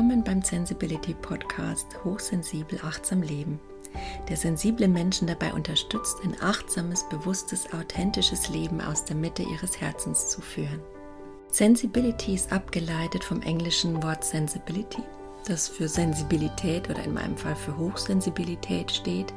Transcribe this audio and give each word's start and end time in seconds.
Willkommen 0.00 0.24
beim 0.24 0.40
Sensibility 0.40 1.12
Podcast 1.12 1.86
Hochsensibel 2.04 2.80
achtsam 2.82 3.20
leben, 3.20 3.60
der 4.30 4.38
sensible 4.38 4.88
Menschen 4.88 5.28
dabei 5.28 5.52
unterstützt, 5.52 6.16
ein 6.24 6.34
achtsames, 6.40 7.06
bewusstes, 7.10 7.70
authentisches 7.74 8.48
Leben 8.48 8.80
aus 8.80 9.04
der 9.04 9.14
Mitte 9.14 9.42
ihres 9.42 9.78
Herzens 9.78 10.30
zu 10.30 10.40
führen. 10.40 10.80
Sensibility 11.48 12.34
ist 12.34 12.50
abgeleitet 12.50 13.22
vom 13.22 13.42
englischen 13.42 14.02
Wort 14.02 14.24
Sensibility, 14.24 15.02
das 15.48 15.68
für 15.68 15.88
Sensibilität 15.88 16.88
oder 16.90 17.02
in 17.02 17.14
meinem 17.14 17.36
Fall 17.36 17.56
für 17.56 17.76
Hochsensibilität 17.76 18.90
steht, 18.90 19.32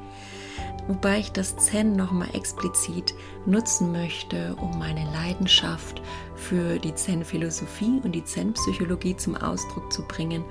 wobei 0.87 1.19
ich 1.19 1.31
das 1.31 1.55
Zen 1.57 1.95
nochmal 1.95 2.29
explizit 2.33 3.13
nutzen 3.45 3.91
möchte, 3.91 4.55
um 4.55 4.77
meine 4.77 5.05
Leidenschaft 5.11 6.01
für 6.35 6.79
die 6.79 6.93
Zen-Philosophie 6.95 8.01
und 8.03 8.13
die 8.13 8.23
Zen-Psychologie 8.23 9.15
zum 9.15 9.35
Ausdruck 9.35 9.91
zu 9.91 10.03
bringen 10.07 10.43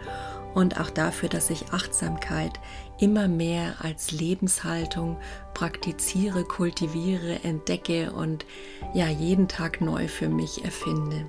und 0.54 0.78
auch 0.78 0.90
dafür, 0.90 1.28
dass 1.28 1.50
ich 1.50 1.72
Achtsamkeit 1.72 2.60
immer 2.98 3.28
mehr 3.28 3.76
als 3.80 4.12
Lebenshaltung 4.12 5.16
praktiziere, 5.54 6.44
kultiviere, 6.44 7.42
entdecke 7.42 8.12
und 8.12 8.44
ja 8.94 9.08
jeden 9.08 9.48
Tag 9.48 9.80
neu 9.80 10.08
für 10.08 10.28
mich 10.28 10.64
erfinde. 10.64 11.28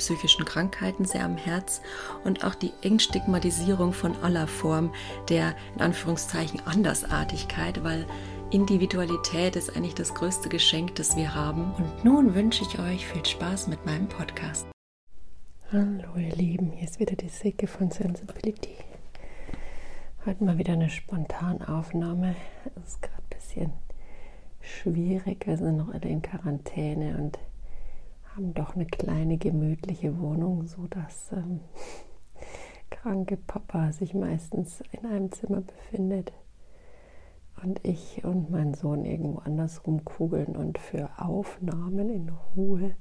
psychischen 0.00 0.46
Krankheiten 0.46 1.04
sehr 1.04 1.24
am 1.24 1.36
Herz 1.36 1.82
und 2.24 2.42
auch 2.42 2.54
die 2.54 2.72
Entstigmatisierung 2.80 3.92
von 3.92 4.16
aller 4.22 4.46
Form 4.46 4.92
der 5.28 5.54
in 5.74 5.82
Anführungszeichen 5.82 6.60
Andersartigkeit, 6.66 7.84
weil 7.84 8.06
Individualität 8.50 9.56
ist 9.56 9.76
eigentlich 9.76 9.94
das 9.94 10.14
größte 10.14 10.48
Geschenk, 10.48 10.94
das 10.94 11.16
wir 11.16 11.34
haben. 11.34 11.74
Und 11.74 12.04
nun 12.04 12.34
wünsche 12.34 12.64
ich 12.64 12.78
euch 12.78 13.06
viel 13.06 13.24
Spaß 13.24 13.68
mit 13.68 13.84
meinem 13.84 14.08
Podcast. 14.08 14.66
Hallo 15.70 16.16
ihr 16.16 16.34
Lieben, 16.34 16.72
hier 16.72 16.88
ist 16.88 16.98
wieder 16.98 17.14
die 17.14 17.28
Sicke 17.28 17.66
von 17.66 17.90
Sensibility. 17.90 18.76
Heute 20.24 20.42
mal 20.44 20.56
wieder 20.56 20.72
eine 20.72 20.88
Spontanaufnahme. 20.88 22.34
Es 22.64 22.94
ist 22.94 23.02
gerade 23.02 23.22
ein 23.22 23.38
bisschen 23.38 23.72
schwierig. 24.60 25.46
Wir 25.46 25.58
sind 25.58 25.76
noch 25.76 25.92
alle 25.92 26.08
in 26.08 26.22
Quarantäne 26.22 27.18
und 27.18 27.38
haben 28.34 28.54
doch 28.54 28.74
eine 28.74 28.86
kleine 28.86 29.38
gemütliche 29.38 30.18
Wohnung, 30.18 30.66
so 30.66 30.86
dass 30.86 31.32
ähm, 31.32 31.60
kranke 32.90 33.36
Papa 33.36 33.92
sich 33.92 34.14
meistens 34.14 34.82
in 34.92 35.06
einem 35.06 35.32
Zimmer 35.32 35.62
befindet 35.62 36.32
und 37.62 37.80
ich 37.84 38.24
und 38.24 38.50
mein 38.50 38.74
Sohn 38.74 39.04
irgendwo 39.04 39.38
anders 39.40 39.86
rumkugeln 39.86 40.56
und 40.56 40.78
für 40.78 41.10
Aufnahmen 41.18 42.10
in 42.10 42.30
Ruhe 42.56 42.94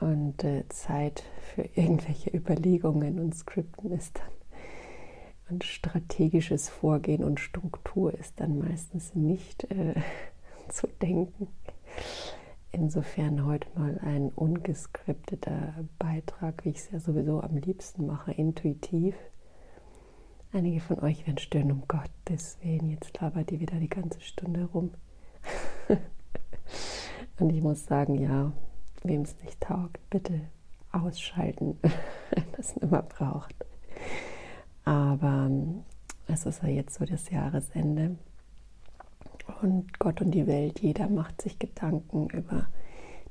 und 0.00 0.42
äh, 0.44 0.68
Zeit 0.68 1.22
für 1.54 1.62
irgendwelche 1.62 2.30
Überlegungen 2.30 3.20
und 3.20 3.34
Skripten 3.34 3.92
ist 3.92 4.18
dann 4.18 4.32
und 5.52 5.64
strategisches 5.64 6.70
Vorgehen 6.70 7.22
und 7.22 7.38
Struktur 7.38 8.14
ist 8.14 8.40
dann 8.40 8.58
meistens 8.58 9.14
nicht 9.14 9.70
äh, 9.70 9.94
zu 10.68 10.86
denken. 10.86 11.48
Insofern 12.74 13.44
heute 13.44 13.68
mal 13.78 13.98
ein 13.98 14.30
ungeskripteter 14.30 15.74
Beitrag, 15.98 16.64
wie 16.64 16.70
ich 16.70 16.78
es 16.78 16.90
ja 16.90 17.00
sowieso 17.00 17.42
am 17.42 17.58
liebsten 17.58 18.06
mache, 18.06 18.32
intuitiv. 18.32 19.14
Einige 20.54 20.80
von 20.80 20.98
euch 21.00 21.26
werden 21.26 21.36
stören, 21.36 21.70
um 21.70 21.82
Gottes 21.86 22.56
Willen, 22.62 22.88
jetzt 22.88 23.20
labert 23.20 23.50
die 23.50 23.60
wieder 23.60 23.76
die 23.76 23.90
ganze 23.90 24.22
Stunde 24.22 24.64
rum. 24.72 24.92
Und 27.38 27.50
ich 27.50 27.62
muss 27.62 27.84
sagen, 27.84 28.14
ja, 28.14 28.52
wem 29.02 29.20
es 29.20 29.38
nicht 29.42 29.60
taugt, 29.60 29.98
bitte 30.08 30.40
ausschalten, 30.92 31.78
wenn 32.30 32.44
das 32.56 32.74
nicht 32.76 32.90
mehr 32.90 33.02
braucht. 33.02 33.54
Aber 34.86 35.46
ähm, 35.50 35.82
es 36.26 36.46
ist 36.46 36.62
ja 36.62 36.70
jetzt 36.70 36.94
so 36.94 37.04
das 37.04 37.28
Jahresende 37.28 38.16
und 39.60 39.98
Gott 39.98 40.20
und 40.20 40.32
die 40.32 40.46
Welt, 40.46 40.80
jeder 40.80 41.08
macht 41.08 41.40
sich 41.40 41.58
Gedanken 41.58 42.28
über 42.30 42.68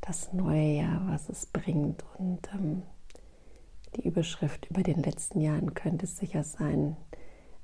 das 0.01 0.33
neue 0.33 0.77
Jahr, 0.77 1.03
was 1.07 1.29
es 1.29 1.45
bringt. 1.45 2.03
Und 2.17 2.49
ähm, 2.53 2.83
die 3.95 4.07
Überschrift 4.07 4.67
über 4.69 4.83
den 4.83 5.03
letzten 5.03 5.41
Jahren 5.41 5.73
könnte 5.73 6.07
sicher 6.07 6.43
sein, 6.43 6.95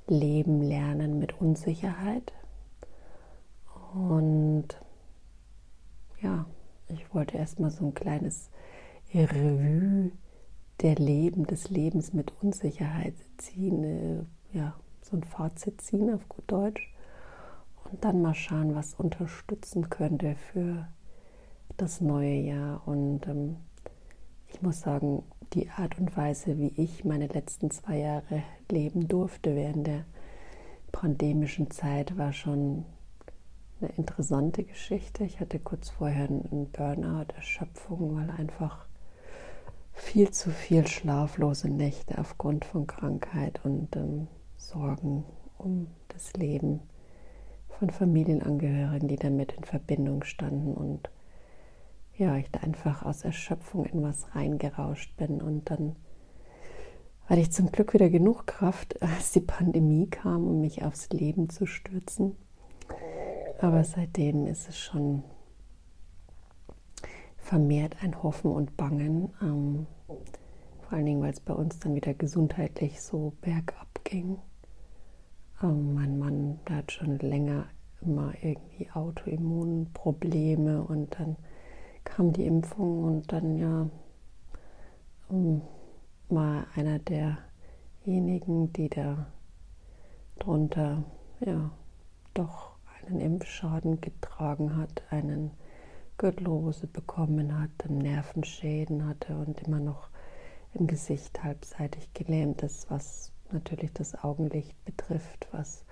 Leben 0.08 0.62
lernen 0.62 1.20
mit 1.20 1.40
Unsicherheit. 1.42 2.34
Und 3.94 4.68
ja, 6.22 6.46
ich 6.90 7.14
wollte 7.14 7.38
erstmal 7.38 7.72
so 7.72 7.86
ein 7.86 7.94
kleines 7.94 8.50
Revue 9.14 10.12
der 10.82 10.96
Leben, 10.96 11.46
des 11.46 11.70
Lebens 11.70 12.14
mit 12.14 12.32
Unsicherheit 12.42 13.16
ziehen, 13.38 13.84
äh, 13.84 14.58
ja, 14.58 14.76
so 15.02 15.18
ein 15.18 15.24
Fazit 15.24 15.82
ziehen 15.82 16.14
auf 16.14 16.28
gut 16.30 16.44
Deutsch. 16.48 16.94
Und 17.92 18.04
dann 18.04 18.22
mal 18.22 18.36
schauen, 18.36 18.76
was 18.76 18.94
unterstützen 18.94 19.90
könnte 19.90 20.36
für 20.36 20.88
das 21.78 22.02
neue 22.02 22.36
Jahr. 22.36 22.82
Und 22.86 23.28
ähm, 23.28 23.58
ich 24.48 24.62
muss 24.62 24.82
sagen, 24.82 25.24
die 25.54 25.70
Art 25.70 25.98
und 25.98 26.16
Weise, 26.18 26.58
wie 26.58 26.74
ich 26.76 27.06
meine 27.06 27.28
letzten 27.28 27.72
zwei 27.72 28.00
Jahre 28.00 28.44
leben 28.70 29.08
durfte 29.08 29.56
während 29.56 29.88
der 29.88 30.06
pandemischen 30.92 31.72
Zeit, 31.72 32.18
war 32.18 32.34
schon 32.34 32.86
eine 33.80 33.92
interessante 33.92 34.64
Geschichte. 34.64 35.24
Ich 35.24 35.40
hatte 35.40 35.60
kurz 35.60 35.90
vorher 35.90 36.28
einen 36.28 36.70
Burnout, 36.72 37.34
Erschöpfung, 37.36 38.16
weil 38.16 38.30
einfach 38.32 38.86
viel 39.94 40.32
zu 40.32 40.52
viel 40.52 40.88
schlaflose 40.88 41.70
Nächte 41.70 42.18
aufgrund 42.18 42.66
von 42.66 42.86
Krankheit 42.86 43.62
und 43.64 43.96
ähm, 43.96 44.28
Sorgen 44.58 45.24
um 45.58 45.88
das 46.10 46.34
Leben 46.34 46.82
von 47.80 47.90
Familienangehörigen, 47.90 49.08
die 49.08 49.18
damit 49.18 49.54
in 49.54 49.64
Verbindung 49.64 50.24
standen 50.24 50.74
und 50.74 51.10
ja, 52.16 52.36
ich 52.38 52.50
da 52.50 52.62
einfach 52.62 53.04
aus 53.04 53.24
Erschöpfung 53.24 53.86
in 53.86 54.02
was 54.02 54.36
reingerauscht 54.36 55.16
bin 55.18 55.42
und 55.42 55.70
dann 55.70 55.96
hatte 57.28 57.42
ich 57.42 57.52
zum 57.52 57.72
Glück 57.72 57.94
wieder 57.94 58.10
genug 58.10 58.48
Kraft, 58.48 59.02
als 59.02 59.32
die 59.32 59.42
Pandemie 59.42 60.10
kam, 60.10 60.48
um 60.48 60.62
mich 60.62 60.84
aufs 60.84 61.10
Leben 61.10 61.50
zu 61.50 61.66
stürzen. 61.66 62.36
Aber 63.60 63.84
seitdem 63.84 64.48
ist 64.48 64.70
es 64.70 64.78
schon 64.78 65.24
vermehrt 67.38 67.98
ein 68.02 68.22
Hoffen 68.24 68.52
und 68.52 68.78
Bangen. 68.78 69.34
Ähm, 69.42 69.88
vor 70.08 70.94
allen 70.94 71.06
Dingen, 71.06 71.22
weil 71.22 71.32
es 71.32 71.40
bei 71.40 71.54
uns 71.54 71.80
dann 71.80 71.96
wieder 71.96 72.14
gesundheitlich 72.14 73.02
so 73.02 73.34
bergab 73.42 73.88
ging. 74.04 74.38
Ähm, 75.62 75.94
mein 75.94 76.20
Mann, 76.20 76.60
der 76.68 76.78
hat 76.78 76.92
schon 76.92 77.20
länger 77.20 77.66
immer 78.02 78.34
irgendwie 78.42 78.90
Autoimmunprobleme 78.92 80.84
und 80.84 81.20
dann 81.20 81.36
kam 82.04 82.32
die 82.32 82.46
Impfung 82.46 83.04
und 83.04 83.32
dann 83.32 83.58
ja 83.58 83.90
um, 85.30 85.62
war 86.30 86.68
einer 86.76 87.00
der 87.00 87.38
demjenigen, 88.08 88.72
die 88.72 88.90
da 88.90 89.28
drunter 90.40 91.04
ja 91.42 91.72
doch 92.34 92.78
einen 93.06 93.20
Impfschaden 93.20 94.00
getragen 94.00 94.78
hat, 94.78 95.04
einen 95.10 95.52
Gürtelrose 96.18 96.88
bekommen 96.88 97.60
hat, 97.60 97.90
Nervenschäden 97.90 99.06
hatte 99.06 99.38
und 99.38 99.62
immer 99.62 99.80
noch 99.80 100.10
im 100.74 100.88
Gesicht 100.88 101.44
halbseitig 101.44 102.14
gelähmt 102.14 102.64
ist, 102.64 102.90
was 102.90 103.34
natürlich 103.54 103.94
das 103.94 104.24
Augenlicht 104.24 104.76
betrifft, 104.86 105.48
was 105.52 105.86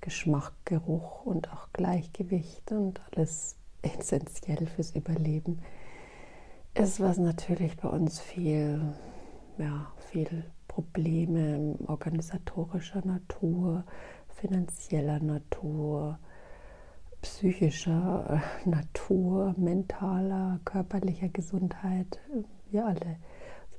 Geschmack, 0.00 0.52
Geruch 0.64 1.24
und 1.24 1.52
auch 1.52 1.68
Gleichgewicht 1.72 2.72
und 2.72 3.00
alles 3.10 3.56
essentiell 3.82 4.66
fürs 4.66 4.94
Überleben 4.94 5.60
ist, 6.74 7.00
was 7.00 7.18
natürlich 7.18 7.76
bei 7.76 7.88
uns 7.88 8.20
viel, 8.20 8.80
ja, 9.58 9.90
viel 10.10 10.44
Probleme 10.68 11.76
organisatorischer 11.86 13.04
Natur, 13.04 13.84
finanzieller 14.28 15.18
Natur, 15.18 16.18
psychischer 17.20 18.42
äh, 18.64 18.68
Natur, 18.68 19.54
mentaler, 19.56 20.60
körperlicher 20.64 21.28
Gesundheit, 21.28 22.20
wir 22.70 22.86
alle, 22.86 23.16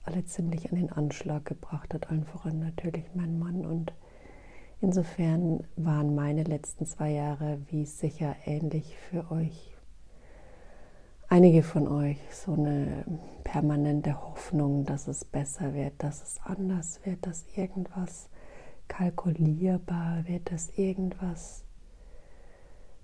alle 0.04 0.26
ziemlich 0.26 0.72
an 0.72 0.78
den 0.78 0.92
Anschlag 0.92 1.46
gebracht 1.46 1.94
hat, 1.94 2.10
allen 2.10 2.26
voran 2.26 2.60
natürlich 2.60 3.06
mein 3.14 3.40
Mann. 3.40 3.66
Und 3.66 3.94
insofern 4.82 5.64
waren 5.76 6.16
meine 6.16 6.44
letzten 6.44 6.86
zwei 6.86 7.12
Jahre 7.12 7.60
wie 7.70 7.86
sicher 7.86 8.36
ähnlich 8.46 8.98
für 8.98 9.32
euch. 9.32 9.76
Einige 11.28 11.62
von 11.62 11.88
euch 11.88 12.18
so 12.32 12.54
eine 12.54 13.06
permanente 13.44 14.20
Hoffnung, 14.20 14.86
dass 14.86 15.08
es 15.08 15.24
besser 15.24 15.76
wird, 15.76 15.94
dass 16.00 16.24
es 16.24 16.40
anders 16.44 17.02
wird, 17.06 17.28
dass 17.28 17.46
irgendwas 17.56 18.30
kalkulierbar 18.88 20.28
wird, 20.28 20.52
dass 20.52 20.70
irgendwas 20.78 21.64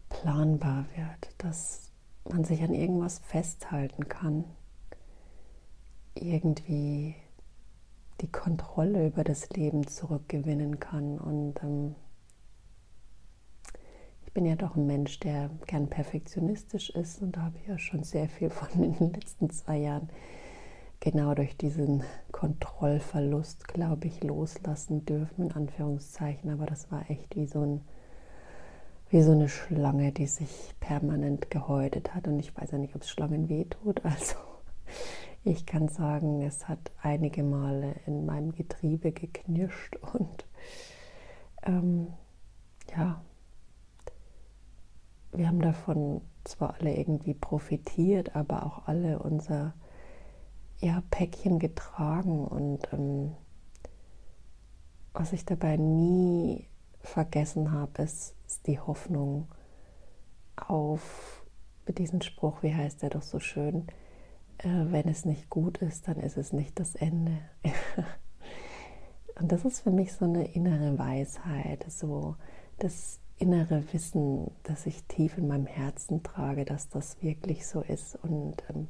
planbar 0.09 0.85
wird, 0.95 1.35
dass 1.37 1.91
man 2.29 2.43
sich 2.43 2.63
an 2.63 2.73
irgendwas 2.73 3.19
festhalten 3.19 4.07
kann, 4.07 4.45
irgendwie 6.15 7.15
die 8.21 8.31
Kontrolle 8.31 9.07
über 9.07 9.23
das 9.23 9.49
Leben 9.49 9.87
zurückgewinnen 9.87 10.79
kann. 10.79 11.19
Und 11.19 11.61
ähm, 11.63 11.95
ich 14.25 14.33
bin 14.33 14.45
ja 14.45 14.55
doch 14.55 14.75
ein 14.75 14.87
Mensch, 14.87 15.19
der 15.19 15.49
gern 15.67 15.89
perfektionistisch 15.89 16.89
ist 16.89 17.21
und 17.21 17.37
da 17.37 17.43
habe 17.43 17.57
ich 17.57 17.67
ja 17.67 17.77
schon 17.77 18.03
sehr 18.03 18.29
viel 18.29 18.49
von 18.49 18.83
in 18.83 18.97
den 18.97 19.13
letzten 19.13 19.49
zwei 19.49 19.77
Jahren 19.77 20.09
genau 20.99 21.35
durch 21.35 21.55
diesen 21.57 22.03
Kontrollverlust, 22.31 23.67
glaube 23.67 24.07
ich, 24.07 24.23
loslassen 24.23 25.05
dürfen, 25.05 25.45
in 25.45 25.51
Anführungszeichen. 25.51 26.49
Aber 26.49 26.65
das 26.65 26.91
war 26.91 27.09
echt 27.09 27.35
wie 27.35 27.45
so 27.45 27.61
ein 27.61 27.81
wie 29.09 29.21
so 29.21 29.31
eine 29.31 29.49
Schlange, 29.49 30.11
die 30.11 30.25
sich 30.27 30.73
permanent 30.79 31.51
gehäutet 31.51 32.15
hat. 32.15 32.27
Und 32.27 32.39
ich 32.39 32.57
weiß 32.57 32.71
ja 32.71 32.77
nicht, 32.77 32.95
ob 32.95 33.03
es 33.03 33.09
Schlangen 33.09 33.49
wehtut. 33.49 34.01
Also 34.03 34.35
ich 35.45 35.67
kann 35.67 35.87
sagen, 35.89 36.41
es 36.41 36.67
hat 36.67 36.91
einige 37.01 37.43
Male 37.43 37.95
in 38.07 38.25
meinem 38.25 38.51
Getriebe 38.51 39.11
geknirscht 39.11 39.95
und 40.13 40.45
ähm, 41.63 42.07
ja, 42.95 43.21
wir 45.31 45.47
haben 45.47 45.61
davon 45.61 46.21
zwar 46.43 46.75
alle 46.75 46.95
irgendwie 46.95 47.35
profitiert, 47.35 48.35
aber 48.35 48.65
auch 48.65 48.87
alle 48.87 49.19
unser 49.19 49.75
ja, 50.79 51.03
Päckchen 51.11 51.59
getragen 51.59 52.45
und 52.45 52.91
ähm, 52.91 53.35
was 55.13 55.31
ich 55.31 55.45
dabei 55.45 55.77
nie 55.77 56.67
vergessen 57.01 57.71
habe, 57.71 58.01
ist, 58.01 58.35
ist 58.47 58.65
die 58.65 58.79
Hoffnung 58.79 59.47
auf 60.55 61.45
mit 61.85 61.99
diesem 61.99 62.21
Spruch, 62.21 62.63
wie 62.63 62.73
heißt 62.73 63.03
der 63.03 63.11
doch 63.11 63.21
so 63.21 63.39
schön, 63.39 63.87
wenn 64.63 65.07
es 65.07 65.25
nicht 65.25 65.49
gut 65.49 65.79
ist, 65.79 66.07
dann 66.07 66.19
ist 66.19 66.37
es 66.37 66.53
nicht 66.53 66.79
das 66.79 66.95
Ende. 66.95 67.37
Und 69.39 69.51
das 69.51 69.65
ist 69.65 69.81
für 69.81 69.91
mich 69.91 70.13
so 70.13 70.25
eine 70.25 70.45
innere 70.53 70.97
Weisheit, 70.97 71.85
so 71.89 72.35
das 72.79 73.19
innere 73.37 73.83
Wissen, 73.91 74.49
das 74.63 74.85
ich 74.85 75.03
tief 75.03 75.37
in 75.37 75.47
meinem 75.47 75.65
Herzen 75.65 76.23
trage, 76.23 76.63
dass 76.63 76.87
das 76.87 77.21
wirklich 77.21 77.67
so 77.67 77.81
ist. 77.81 78.15
Und 78.23 78.63
ähm, 78.69 78.87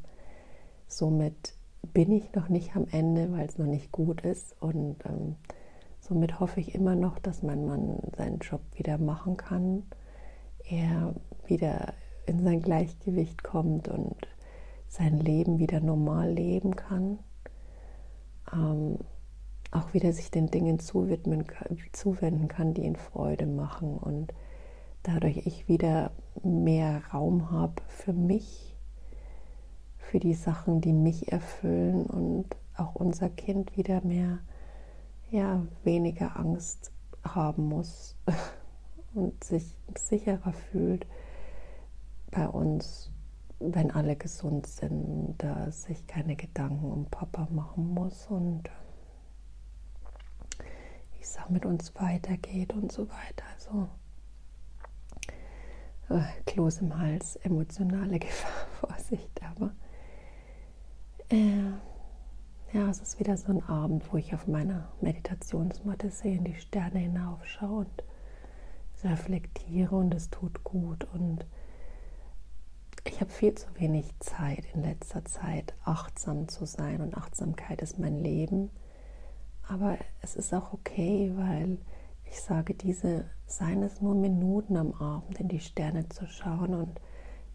somit 0.87 1.55
bin 1.93 2.11
ich 2.11 2.33
noch 2.33 2.49
nicht 2.49 2.75
am 2.75 2.85
Ende, 2.91 3.31
weil 3.31 3.47
es 3.47 3.57
noch 3.57 3.65
nicht 3.65 3.91
gut 3.91 4.21
ist. 4.21 4.55
Und 4.61 5.03
ähm, 5.05 5.35
Somit 6.07 6.39
hoffe 6.39 6.59
ich 6.59 6.75
immer 6.75 6.93
noch, 6.95 7.17
dass 7.17 7.41
mein 7.41 7.65
Mann 7.65 7.97
seinen 8.15 8.37
Job 8.37 8.61
wieder 8.75 8.99
machen 8.99 9.37
kann, 9.37 9.81
er 10.69 11.15
wieder 11.47 11.95
in 12.27 12.43
sein 12.43 12.61
Gleichgewicht 12.61 13.43
kommt 13.43 13.87
und 13.87 14.15
sein 14.95 15.19
Leben 15.19 15.59
wieder 15.59 15.81
normal 15.81 16.31
leben 16.31 16.75
kann, 16.75 17.19
ähm, 18.53 18.97
auch 19.71 19.93
wieder 19.93 20.13
sich 20.13 20.31
den 20.31 20.47
Dingen 20.47 20.79
zuwidmen, 20.79 21.45
zuwenden 21.91 22.47
kann, 22.47 22.73
die 22.73 22.83
ihn 22.83 22.95
Freude 22.95 23.45
machen 23.45 23.97
und 23.97 24.33
dadurch 25.03 25.45
ich 25.45 25.67
wieder 25.67 26.11
mehr 26.43 27.01
Raum 27.13 27.51
habe 27.51 27.81
für 27.87 28.13
mich, 28.13 28.77
für 29.97 30.19
die 30.19 30.33
Sachen, 30.33 30.79
die 30.79 30.93
mich 30.93 31.31
erfüllen 31.31 32.05
und 32.05 32.45
auch 32.77 32.95
unser 32.95 33.29
Kind 33.29 33.75
wieder 33.75 34.01
mehr 34.01 34.39
ja, 35.29 35.65
weniger 35.83 36.37
Angst 36.39 36.91
haben 37.23 37.67
muss 37.67 38.15
und 39.13 39.43
sich 39.43 39.77
sicherer 39.97 40.53
fühlt 40.53 41.05
bei 42.31 42.47
uns, 42.47 43.11
wenn 43.59 43.91
alle 43.91 44.15
gesund 44.15 44.67
sind, 44.67 45.35
da 45.37 45.71
sich 45.71 46.05
keine 46.07 46.35
Gedanken 46.35 46.91
um 46.91 47.05
Papa 47.05 47.47
machen 47.51 47.93
muss 47.93 48.27
und 48.27 48.69
wie 51.13 51.21
es 51.21 51.37
auch 51.37 51.49
mit 51.49 51.65
uns 51.65 51.95
weitergeht 51.95 52.73
und 52.73 52.91
so 52.91 53.07
weiter. 53.09 53.45
Also 53.55 53.89
äh, 56.09 56.23
Kloß 56.45 56.81
im 56.81 56.97
Hals, 56.97 57.37
emotionale 57.37 58.19
Gefahr, 58.19 58.67
Vorsicht, 58.79 59.41
aber 59.43 59.71
äh, 61.29 61.71
ja, 62.73 62.89
es 62.89 62.99
ist 62.99 63.19
wieder 63.19 63.37
so 63.37 63.51
ein 63.51 63.63
Abend, 63.63 64.11
wo 64.11 64.17
ich 64.17 64.33
auf 64.33 64.47
meiner 64.47 64.89
Meditationsmatte 64.99 66.09
sehe, 66.09 66.41
die 66.41 66.55
Sterne 66.55 66.99
hinaufschaue 66.99 67.85
und 67.85 68.03
reflektiere 69.03 69.95
und 69.95 70.13
es 70.13 70.29
tut 70.29 70.63
gut. 70.63 71.07
Und 71.13 71.45
ich 73.07 73.21
habe 73.21 73.31
viel 73.31 73.53
zu 73.53 73.67
wenig 73.75 74.07
Zeit 74.19 74.65
in 74.73 74.81
letzter 74.81 75.23
Zeit, 75.25 75.73
achtsam 75.83 76.47
zu 76.47 76.65
sein 76.65 77.01
und 77.01 77.15
Achtsamkeit 77.15 77.81
ist 77.81 77.99
mein 77.99 78.17
Leben. 78.17 78.71
Aber 79.67 79.97
es 80.21 80.35
ist 80.35 80.53
auch 80.53 80.73
okay, 80.73 81.31
weil 81.35 81.77
ich 82.25 82.41
sage, 82.41 82.73
diese 82.73 83.25
seien 83.45 83.83
es 83.83 84.01
nur 84.01 84.15
Minuten 84.15 84.75
am 84.75 84.93
Abend 84.93 85.39
in 85.39 85.47
die 85.47 85.59
Sterne 85.59 86.09
zu 86.09 86.25
schauen 86.27 86.73
und 86.73 86.99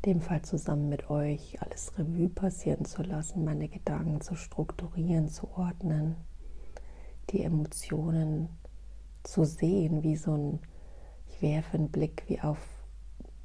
dem 0.06 0.20
Fall 0.20 0.42
zusammen 0.42 0.88
mit 0.88 1.10
euch 1.10 1.60
alles 1.60 1.98
Revue 1.98 2.28
passieren 2.28 2.84
zu 2.84 3.02
lassen, 3.02 3.44
meine 3.44 3.68
Gedanken 3.68 4.20
zu 4.20 4.36
strukturieren, 4.36 5.28
zu 5.28 5.50
ordnen, 5.56 6.16
die 7.30 7.42
Emotionen 7.42 8.48
zu 9.24 9.44
sehen, 9.44 10.02
wie 10.02 10.16
so 10.16 10.32
ein, 10.32 10.60
ich 11.26 11.42
werfe 11.42 11.76
einen 11.76 11.90
Blick 11.90 12.24
wie 12.28 12.40
auf 12.40 12.79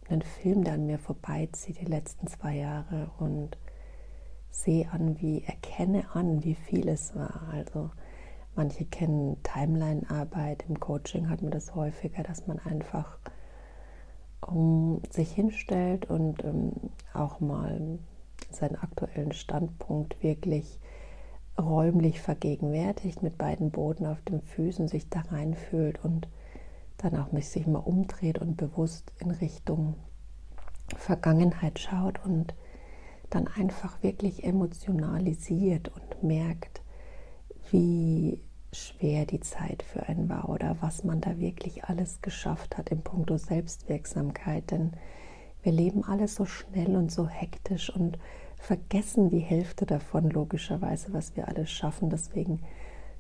einen 0.10 0.22
Film, 0.22 0.64
der 0.64 0.74
an 0.74 0.86
mir 0.86 1.00
vorbeizieht, 1.00 1.82
die 1.82 1.86
letzten 1.86 2.28
zwei 2.28 2.56
Jahre 2.56 3.12
und 3.18 3.58
sehe 4.50 4.90
an, 4.92 5.20
wie, 5.20 5.44
erkenne 5.44 6.06
an, 6.14 6.44
wie 6.44 6.56
viel 6.56 6.88
es 6.88 7.16
war. 7.16 7.50
Also 7.52 7.92
manche 8.56 8.86
kennen 8.86 9.42
Timeline-Arbeit, 9.44 10.66
im 10.68 10.80
Coaching 10.80 11.30
hat 11.30 11.42
man 11.42 11.52
das 11.52 11.76
häufiger, 11.76 12.24
dass 12.24 12.48
man 12.48 12.60
einfach 12.60 13.18
um, 14.42 15.02
sich 15.10 15.32
hinstellt 15.32 16.10
und 16.10 16.44
ähm, 16.44 16.72
auch 17.14 17.40
mal 17.40 18.00
seinen 18.52 18.76
aktuellen 18.76 19.32
Standpunkt 19.32 20.22
wirklich 20.22 20.80
räumlich 21.60 22.22
vergegenwärtigt, 22.22 23.24
mit 23.24 23.38
beiden 23.38 23.72
Boden 23.72 24.06
auf 24.06 24.22
den 24.22 24.42
Füßen 24.42 24.88
sich 24.88 25.10
da 25.10 25.22
reinfühlt 25.22 26.04
und 26.04 26.28
dann 26.98 27.16
auch 27.18 27.28
sich 27.42 27.68
mal 27.68 27.80
umdreht 27.80 28.40
und 28.40 28.58
bewusst 28.58 29.12
in 29.20 29.32
Richtung 29.32 29.96
Vergangenheit 30.96 31.80
schaut 31.80 32.24
und 32.24 32.54
dann 33.30 33.48
einfach 33.48 34.02
wirklich 34.04 34.44
emotionalisiert 34.44 35.90
und 35.90 36.24
merkt, 36.24 36.82
wie 37.72 38.40
schwer 38.72 39.26
die 39.26 39.40
Zeit 39.40 39.84
für 39.84 40.08
einen 40.08 40.30
war 40.30 40.50
oder 40.50 40.78
was 40.82 41.04
man 41.04 41.22
da 41.22 41.40
wirklich 41.40 41.86
alles 41.86 42.22
geschafft 42.22 42.78
hat 42.78 42.90
im 42.90 43.02
Punkto 43.02 43.38
Selbstwirksamkeit. 43.38 44.72
Denn 44.72 44.92
wir 45.64 45.72
leben 45.72 46.04
alle 46.04 46.28
so 46.28 46.46
schnell 46.46 46.96
und 46.96 47.12
so 47.12 47.28
hektisch 47.28 47.90
und 47.90 48.20
vergessen 48.58 49.30
die 49.30 49.40
Hälfte 49.40 49.86
davon 49.86 50.30
logischerweise, 50.30 51.14
was 51.14 51.36
wir 51.36 51.48
alles 51.48 51.72
schaffen. 51.72 52.10
Deswegen 52.10 52.62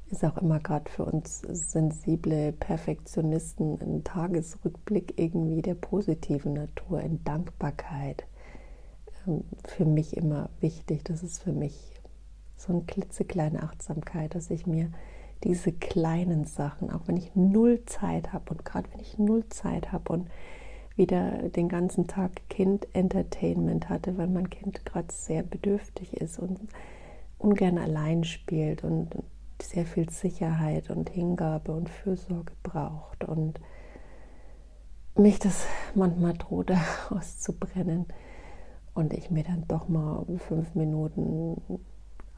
ist 0.09 0.24
auch 0.24 0.38
immer 0.38 0.59
gerade 0.59 0.89
für 0.89 1.05
uns 1.05 1.39
sensible 1.41 2.51
Perfektionisten 2.53 3.79
ein 3.81 4.03
Tagesrückblick 4.03 5.15
irgendwie 5.17 5.62
der 5.62 5.75
positiven 5.75 6.53
Natur, 6.53 7.01
in 7.01 7.24
Dankbarkeit. 7.24 8.25
Ähm, 9.27 9.43
für 9.63 9.85
mich 9.85 10.15
immer 10.15 10.50
wichtig. 10.59 11.03
Das 11.03 11.24
ist 11.24 11.41
für 11.41 11.53
mich 11.53 11.95
so 12.55 12.74
eine 12.74 12.83
klitzekleine 12.83 13.63
Achtsamkeit, 13.63 14.35
dass 14.35 14.50
ich 14.50 14.65
mir 14.65 14.91
diese 15.43 15.71
kleinen 15.71 16.45
Sachen, 16.45 16.89
auch 16.91 17.07
wenn 17.07 17.17
ich 17.17 17.35
null 17.35 17.83
Zeit 17.85 18.33
habe 18.33 18.51
und 18.51 18.65
gerade 18.65 18.88
wenn 18.91 19.01
ich 19.01 19.17
null 19.17 19.47
Zeit 19.50 19.91
habe 19.91 20.13
und 20.13 20.29
wieder 20.95 21.50
den 21.50 21.67
ganzen 21.67 22.07
Tag 22.07 22.50
Kind-Entertainment 22.50 23.89
hatte, 23.89 24.17
weil 24.17 24.27
mein 24.27 24.50
Kind 24.50 24.85
gerade 24.85 25.12
sehr 25.12 25.43
bedürftig 25.43 26.13
ist 26.13 26.39
und 26.39 26.59
ungern 27.38 27.77
allein 27.77 28.24
spielt 28.24 28.83
und 28.83 29.09
sehr 29.62 29.85
viel 29.85 30.09
Sicherheit 30.09 30.89
und 30.89 31.09
Hingabe 31.09 31.71
und 31.71 31.89
Fürsorge 31.89 32.53
braucht 32.63 33.24
und 33.24 33.59
mich 35.17 35.39
das 35.39 35.65
manchmal 35.93 36.33
droht 36.33 36.71
auszubrennen 37.09 38.05
und 38.93 39.13
ich 39.13 39.31
mir 39.31 39.43
dann 39.43 39.65
doch 39.67 39.88
mal 39.88 40.25
fünf 40.38 40.75
Minuten 40.75 41.62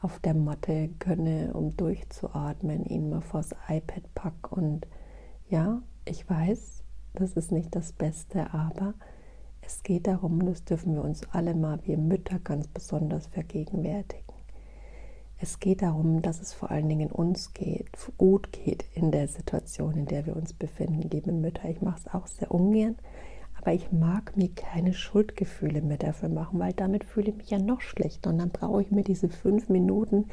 auf 0.00 0.20
der 0.20 0.34
Matte 0.34 0.88
gönne, 0.98 1.52
um 1.54 1.76
durchzuatmen, 1.76 2.84
ihn 2.84 3.10
mal 3.10 3.20
vors 3.20 3.50
iPad 3.68 4.14
pack 4.14 4.52
und 4.52 4.86
ja, 5.48 5.82
ich 6.04 6.28
weiß, 6.28 6.84
das 7.14 7.32
ist 7.32 7.50
nicht 7.50 7.74
das 7.74 7.92
Beste, 7.92 8.52
aber 8.52 8.94
es 9.60 9.82
geht 9.82 10.06
darum, 10.06 10.44
das 10.46 10.64
dürfen 10.64 10.94
wir 10.94 11.02
uns 11.02 11.22
alle 11.32 11.54
mal, 11.54 11.80
wir 11.84 11.98
Mütter 11.98 12.38
ganz 12.38 12.68
besonders 12.68 13.26
vergegenwärtigen. 13.26 14.27
Es 15.40 15.60
geht 15.60 15.82
darum, 15.82 16.20
dass 16.20 16.40
es 16.40 16.52
vor 16.52 16.72
allen 16.72 16.88
Dingen 16.88 17.12
uns 17.12 17.54
geht, 17.54 17.86
gut 18.16 18.50
geht 18.50 18.84
in 18.94 19.12
der 19.12 19.28
Situation, 19.28 19.94
in 19.94 20.06
der 20.06 20.26
wir 20.26 20.34
uns 20.34 20.52
befinden, 20.52 21.08
liebe 21.08 21.30
Mütter. 21.30 21.68
Ich 21.68 21.80
mache 21.80 22.00
es 22.04 22.12
auch 22.12 22.26
sehr 22.26 22.50
ungern, 22.50 22.96
aber 23.56 23.72
ich 23.72 23.92
mag 23.92 24.36
mir 24.36 24.48
keine 24.48 24.92
Schuldgefühle 24.92 25.80
mehr 25.80 25.96
dafür 25.96 26.28
machen, 26.28 26.58
weil 26.58 26.72
damit 26.72 27.04
fühle 27.04 27.30
ich 27.30 27.36
mich 27.36 27.50
ja 27.50 27.60
noch 27.60 27.82
schlechter 27.82 28.30
und 28.30 28.38
dann 28.38 28.50
brauche 28.50 28.82
ich 28.82 28.90
mir 28.90 29.04
diese 29.04 29.28
fünf 29.28 29.68
Minuten 29.68 30.26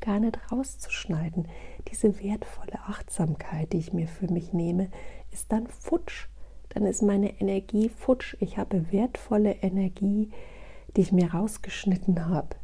gar 0.00 0.18
nicht 0.18 0.36
rauszuschneiden. 0.50 1.46
Diese 1.92 2.20
wertvolle 2.20 2.80
Achtsamkeit, 2.88 3.72
die 3.72 3.78
ich 3.78 3.92
mir 3.92 4.08
für 4.08 4.26
mich 4.26 4.52
nehme, 4.52 4.90
ist 5.30 5.52
dann 5.52 5.68
futsch. 5.68 6.26
Dann 6.70 6.84
ist 6.84 7.02
meine 7.02 7.40
Energie 7.40 7.90
futsch. 7.90 8.36
Ich 8.40 8.58
habe 8.58 8.90
wertvolle 8.90 9.52
Energie, 9.62 10.30
die 10.96 11.02
ich 11.02 11.12
mir 11.12 11.32
rausgeschnitten 11.32 12.26
habe 12.26 12.56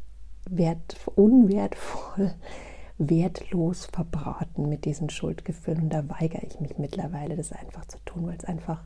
wert, 0.49 0.95
unwertvoll, 1.15 2.33
wertlos 2.97 3.85
verbraten 3.85 4.69
mit 4.69 4.85
diesen 4.85 5.09
Schuldgefühlen. 5.09 5.83
Und 5.83 5.89
da 5.89 6.07
weigere 6.09 6.43
ich 6.43 6.59
mich 6.59 6.77
mittlerweile, 6.77 7.35
das 7.35 7.51
einfach 7.51 7.85
zu 7.85 7.97
tun, 8.05 8.27
weil 8.27 8.37
es 8.37 8.45
einfach 8.45 8.83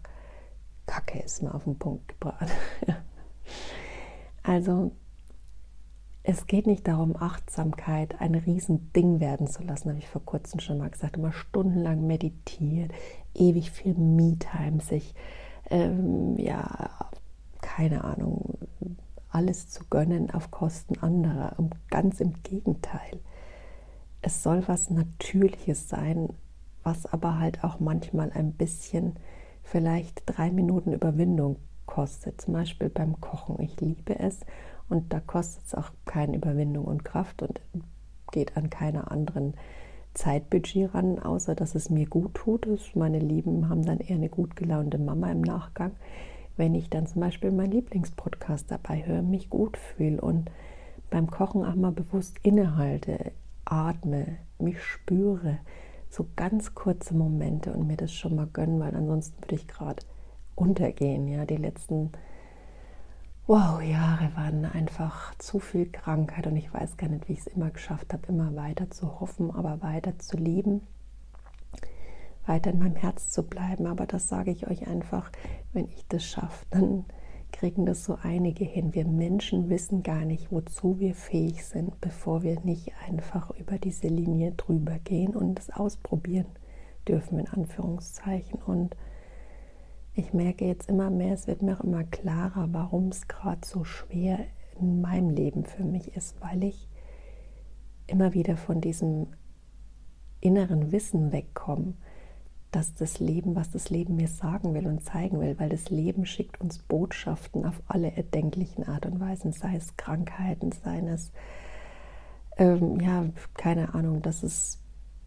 Kacke 0.86 1.20
ist, 1.20 1.44
mal 1.44 1.52
auf 1.52 1.66
den 1.66 1.78
Punkt 1.78 2.08
gebracht. 2.08 2.50
also 4.44 4.92
es 6.24 6.48
geht 6.48 6.68
nicht 6.68 6.88
darum, 6.88 7.16
Achtsamkeit 7.16 8.20
ein 8.20 8.36
Riesending 8.36 9.20
werden 9.20 9.48
zu 9.48 9.64
lassen, 9.64 9.90
habe 9.90 10.00
ich 10.00 10.08
vor 10.08 10.24
kurzem 10.24 10.60
schon 10.60 10.78
mal 10.78 10.90
gesagt. 10.90 11.18
Immer 11.18 11.32
stundenlang 11.32 12.06
meditiert, 12.06 12.92
ewig 13.34 13.72
viel 13.72 13.94
Me-Time, 13.94 14.82
sich, 14.82 15.16
ähm, 15.70 16.38
ja, 16.38 16.90
keine 17.62 18.04
Ahnung, 18.04 18.58
alles 19.30 19.70
zu 19.70 19.84
gönnen 19.90 20.32
auf 20.32 20.52
Kosten 20.52 20.98
anderer. 21.00 21.54
Und 21.58 21.76
ganz 21.90 22.20
im 22.20 22.34
Gegenteil. 22.44 23.20
Es 24.22 24.44
soll 24.44 24.68
was 24.68 24.90
Natürliches 24.90 25.88
sein, 25.88 26.30
was 26.84 27.06
aber 27.06 27.40
halt 27.40 27.64
auch 27.64 27.80
manchmal 27.80 28.32
ein 28.32 28.54
bisschen 28.54 29.16
vielleicht 29.64 30.24
drei 30.26 30.52
Minuten 30.52 30.94
Überwindung 30.94 31.58
kostet. 31.86 32.42
Zum 32.42 32.54
Beispiel 32.54 32.90
beim 32.90 33.22
Kochen. 33.22 33.60
Ich 33.62 33.80
liebe 33.80 34.20
es 34.20 34.40
und 34.90 35.14
da 35.14 35.20
kostet 35.20 35.66
es 35.66 35.76
auch 35.76 35.92
keine 36.06 36.36
Überwindung 36.36 36.86
und 36.86 37.06
Kraft 37.06 37.42
und 37.42 37.62
geht 38.32 38.58
an 38.58 38.70
keiner 38.70 39.12
anderen 39.12 39.54
Zeitbudget 40.14 40.94
ran, 40.94 41.20
außer 41.20 41.56
dass 41.56 41.76
es 41.76 41.90
mir 41.90 42.08
gut 42.08 42.34
tut. 42.34 42.68
Meine 42.96 43.20
Lieben 43.20 43.70
haben 43.70 43.86
dann 43.86 44.00
eher 44.00 44.16
eine 44.16 44.30
gut 44.30 44.56
gelaunte 44.56 44.98
Mama 44.98 45.32
im 45.32 45.42
Nachgang 45.42 45.92
wenn 46.60 46.76
ich 46.76 46.90
dann 46.90 47.08
zum 47.08 47.22
Beispiel 47.22 47.52
meinen 47.52 47.72
Lieblingspodcast 47.72 48.70
dabei 48.70 49.06
höre, 49.08 49.22
mich 49.22 49.50
gut 49.50 49.78
fühle 49.78 50.20
und 50.20 50.52
beim 51.10 51.32
Kochen 51.32 51.66
auch 51.66 51.76
mal 51.76 51.94
bewusst 51.94 52.38
innehalte, 52.44 53.32
atme, 53.64 54.38
mich 54.60 54.84
spüre, 54.84 55.60
so 56.10 56.28
ganz 56.36 56.76
kurze 56.76 57.16
Momente 57.16 57.72
und 57.72 57.88
mir 57.88 57.96
das 57.96 58.14
schon 58.14 58.36
mal 58.36 58.48
gönnen, 58.52 58.82
weil 58.82 58.94
ansonsten 58.94 59.42
würde 59.42 59.56
ich 59.56 59.68
gerade 59.70 60.04
untergehen. 60.56 61.30
Ja, 61.30 61.46
die 61.46 61.56
letzten 61.56 62.12
wow, 63.48 63.82
Jahre 63.82 64.36
waren 64.36 64.66
einfach 64.66 65.34
zu 65.36 65.60
viel 65.60 65.90
Krankheit 65.90 66.46
und 66.46 66.58
ich 66.58 66.74
weiß 66.74 66.98
gar 66.98 67.08
nicht, 67.08 67.30
wie 67.30 67.34
ich 67.34 67.40
es 67.40 67.48
immer 67.48 67.70
geschafft 67.72 68.12
habe, 68.12 68.28
immer 68.28 68.54
weiter 68.58 68.92
zu 68.92 69.22
hoffen, 69.22 69.50
aber 69.50 69.82
weiter 69.82 70.20
zu 70.20 70.36
lieben 70.36 70.82
weiter 72.50 72.72
in 72.72 72.80
meinem 72.80 72.96
Herz 72.96 73.30
zu 73.30 73.44
bleiben. 73.44 73.86
Aber 73.86 74.06
das 74.06 74.28
sage 74.28 74.52
ich 74.52 74.68
euch 74.68 74.88
einfach, 74.88 75.32
wenn 75.72 75.88
ich 75.88 76.06
das 76.08 76.26
schaffe, 76.26 76.66
dann 76.72 77.06
kriegen 77.52 77.86
das 77.86 78.04
so 78.04 78.18
einige 78.22 78.66
hin. 78.66 78.94
Wir 78.94 79.06
Menschen 79.06 79.70
wissen 79.70 80.04
gar 80.04 80.26
nicht, 80.26 80.52
wozu 80.52 81.00
wir 81.00 81.16
fähig 81.16 81.66
sind, 81.66 82.02
bevor 82.02 82.44
wir 82.44 82.60
nicht 82.62 82.92
einfach 83.08 83.52
über 83.52 83.78
diese 83.78 84.08
Linie 84.08 84.52
drüber 84.52 85.00
gehen 85.00 85.36
und 85.36 85.60
es 85.60 85.70
ausprobieren 85.70 86.48
dürfen, 87.08 87.40
in 87.40 87.48
Anführungszeichen. 87.48 88.62
Und 88.62 88.96
ich 90.14 90.34
merke 90.34 90.66
jetzt 90.66 90.90
immer 90.90 91.10
mehr, 91.10 91.34
es 91.34 91.48
wird 91.48 91.62
mir 91.62 91.78
auch 91.78 91.84
immer 91.84 92.04
klarer, 92.04 92.68
warum 92.72 93.08
es 93.10 93.28
gerade 93.28 93.66
so 93.66 93.84
schwer 93.84 94.40
in 94.80 95.02
meinem 95.02 95.30
Leben 95.30 95.66
für 95.66 95.84
mich 95.84 96.16
ist, 96.16 96.40
weil 96.42 96.64
ich 96.64 96.90
immer 98.08 98.34
wieder 98.34 98.58
von 98.58 98.82
diesem 98.82 99.28
inneren 100.42 100.92
Wissen 100.92 101.32
wegkomme 101.32 101.96
dass 102.72 102.94
das 102.94 103.20
Leben, 103.20 103.56
was 103.56 103.72
das 103.72 103.90
Leben 103.90 104.16
mir 104.16 104.28
sagen 104.28 104.74
will 104.74 104.86
und 104.86 105.04
zeigen 105.04 105.40
will, 105.40 105.58
weil 105.60 105.70
das 105.70 105.90
Leben 105.90 106.26
schickt 106.26 106.62
uns 106.62 106.78
Botschaften 106.80 107.66
auf 107.66 107.82
alle 107.88 108.12
erdenklichen 108.16 108.88
Art 108.88 109.06
und 109.06 109.20
Weisen, 109.20 109.54
sei 109.54 109.76
es 109.76 109.98
Krankheiten, 109.98 110.72
sei 110.72 111.00
es, 111.00 111.32
ähm, 112.58 113.00
ja, 113.00 113.26
keine 113.56 113.96
Ahnung, 113.96 114.22
dass 114.22 114.44
es 114.44 114.80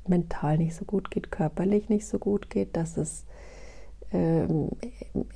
mental 0.07 0.59
nicht 0.59 0.75
so 0.75 0.85
gut 0.85 1.11
geht, 1.11 1.31
körperlich 1.31 1.89
nicht 1.89 2.07
so 2.07 2.19
gut 2.19 2.51
geht, 2.51 2.77
dass 2.77 2.97
es 2.97 3.25
ähm, 4.13 4.69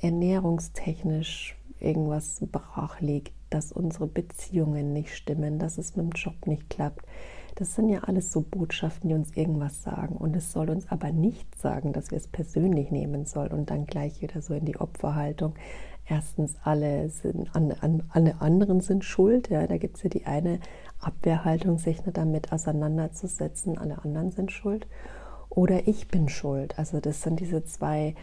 ernährungstechnisch 0.01 1.57
irgendwas 1.79 2.39
brach 2.51 3.01
liegt, 3.01 3.33
dass 3.49 3.71
unsere 3.71 4.07
Beziehungen 4.07 4.93
nicht 4.93 5.15
stimmen, 5.15 5.59
dass 5.59 5.77
es 5.77 5.95
mit 5.95 6.05
dem 6.05 6.11
Job 6.11 6.47
nicht 6.47 6.69
klappt, 6.69 7.05
das 7.59 7.73
sind 7.73 7.89
ja 7.89 8.01
alles 8.01 8.31
so 8.31 8.41
Botschaften, 8.41 9.09
die 9.09 9.15
uns 9.15 9.35
irgendwas 9.35 9.81
sagen. 9.81 10.15
Und 10.15 10.35
es 10.35 10.51
soll 10.51 10.69
uns 10.69 10.91
aber 10.91 11.11
nicht 11.11 11.59
sagen, 11.59 11.91
dass 11.91 12.11
wir 12.11 12.17
es 12.19 12.27
persönlich 12.27 12.91
nehmen 12.91 13.25
sollen 13.25 13.51
und 13.51 13.71
dann 13.71 13.87
gleich 13.87 14.21
wieder 14.21 14.43
so 14.43 14.53
in 14.53 14.65
die 14.65 14.77
Opferhaltung. 14.77 15.55
Erstens, 16.07 16.55
alle, 16.63 17.09
sind, 17.09 17.49
alle 17.53 18.41
anderen 18.41 18.81
sind 18.81 19.03
schuld. 19.03 19.49
Ja, 19.49 19.65
da 19.65 19.77
gibt 19.77 19.97
es 19.97 20.03
ja 20.03 20.09
die 20.09 20.27
eine 20.27 20.59
Abwehrhaltung, 20.99 21.79
sich 21.79 22.05
nicht 22.05 22.15
damit 22.15 22.53
auseinanderzusetzen. 22.53 23.79
Alle 23.79 24.03
anderen 24.03 24.29
sind 24.31 24.51
schuld. 24.51 24.87
Oder 25.49 25.87
ich 25.87 26.09
bin 26.09 26.29
schuld. 26.29 26.77
Also 26.77 26.99
das 26.99 27.23
sind 27.23 27.39
diese 27.39 27.65
zwei 27.65 28.13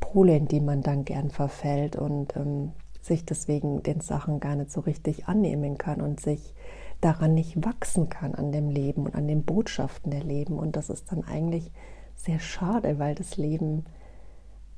Pole, 0.00 0.34
in 0.34 0.48
die 0.48 0.60
man 0.60 0.80
dann 0.80 1.04
gern 1.04 1.28
verfällt 1.28 1.96
und 1.96 2.34
ähm, 2.36 2.72
sich 3.02 3.26
deswegen 3.26 3.82
den 3.82 4.00
Sachen 4.00 4.40
gar 4.40 4.56
nicht 4.56 4.72
so 4.72 4.80
richtig 4.80 5.28
annehmen 5.28 5.76
kann 5.76 6.00
und 6.00 6.20
sich 6.20 6.54
daran 7.02 7.34
nicht 7.34 7.62
wachsen 7.64 8.08
kann, 8.08 8.34
an 8.34 8.52
dem 8.52 8.70
Leben 8.70 9.04
und 9.04 9.14
an 9.14 9.28
den 9.28 9.42
Botschaften 9.42 10.10
der 10.10 10.22
Leben. 10.24 10.58
Und 10.58 10.76
das 10.76 10.88
ist 10.88 11.12
dann 11.12 11.24
eigentlich 11.24 11.70
sehr 12.16 12.38
schade, 12.38 12.98
weil 12.98 13.14
das 13.14 13.36
Leben, 13.36 13.84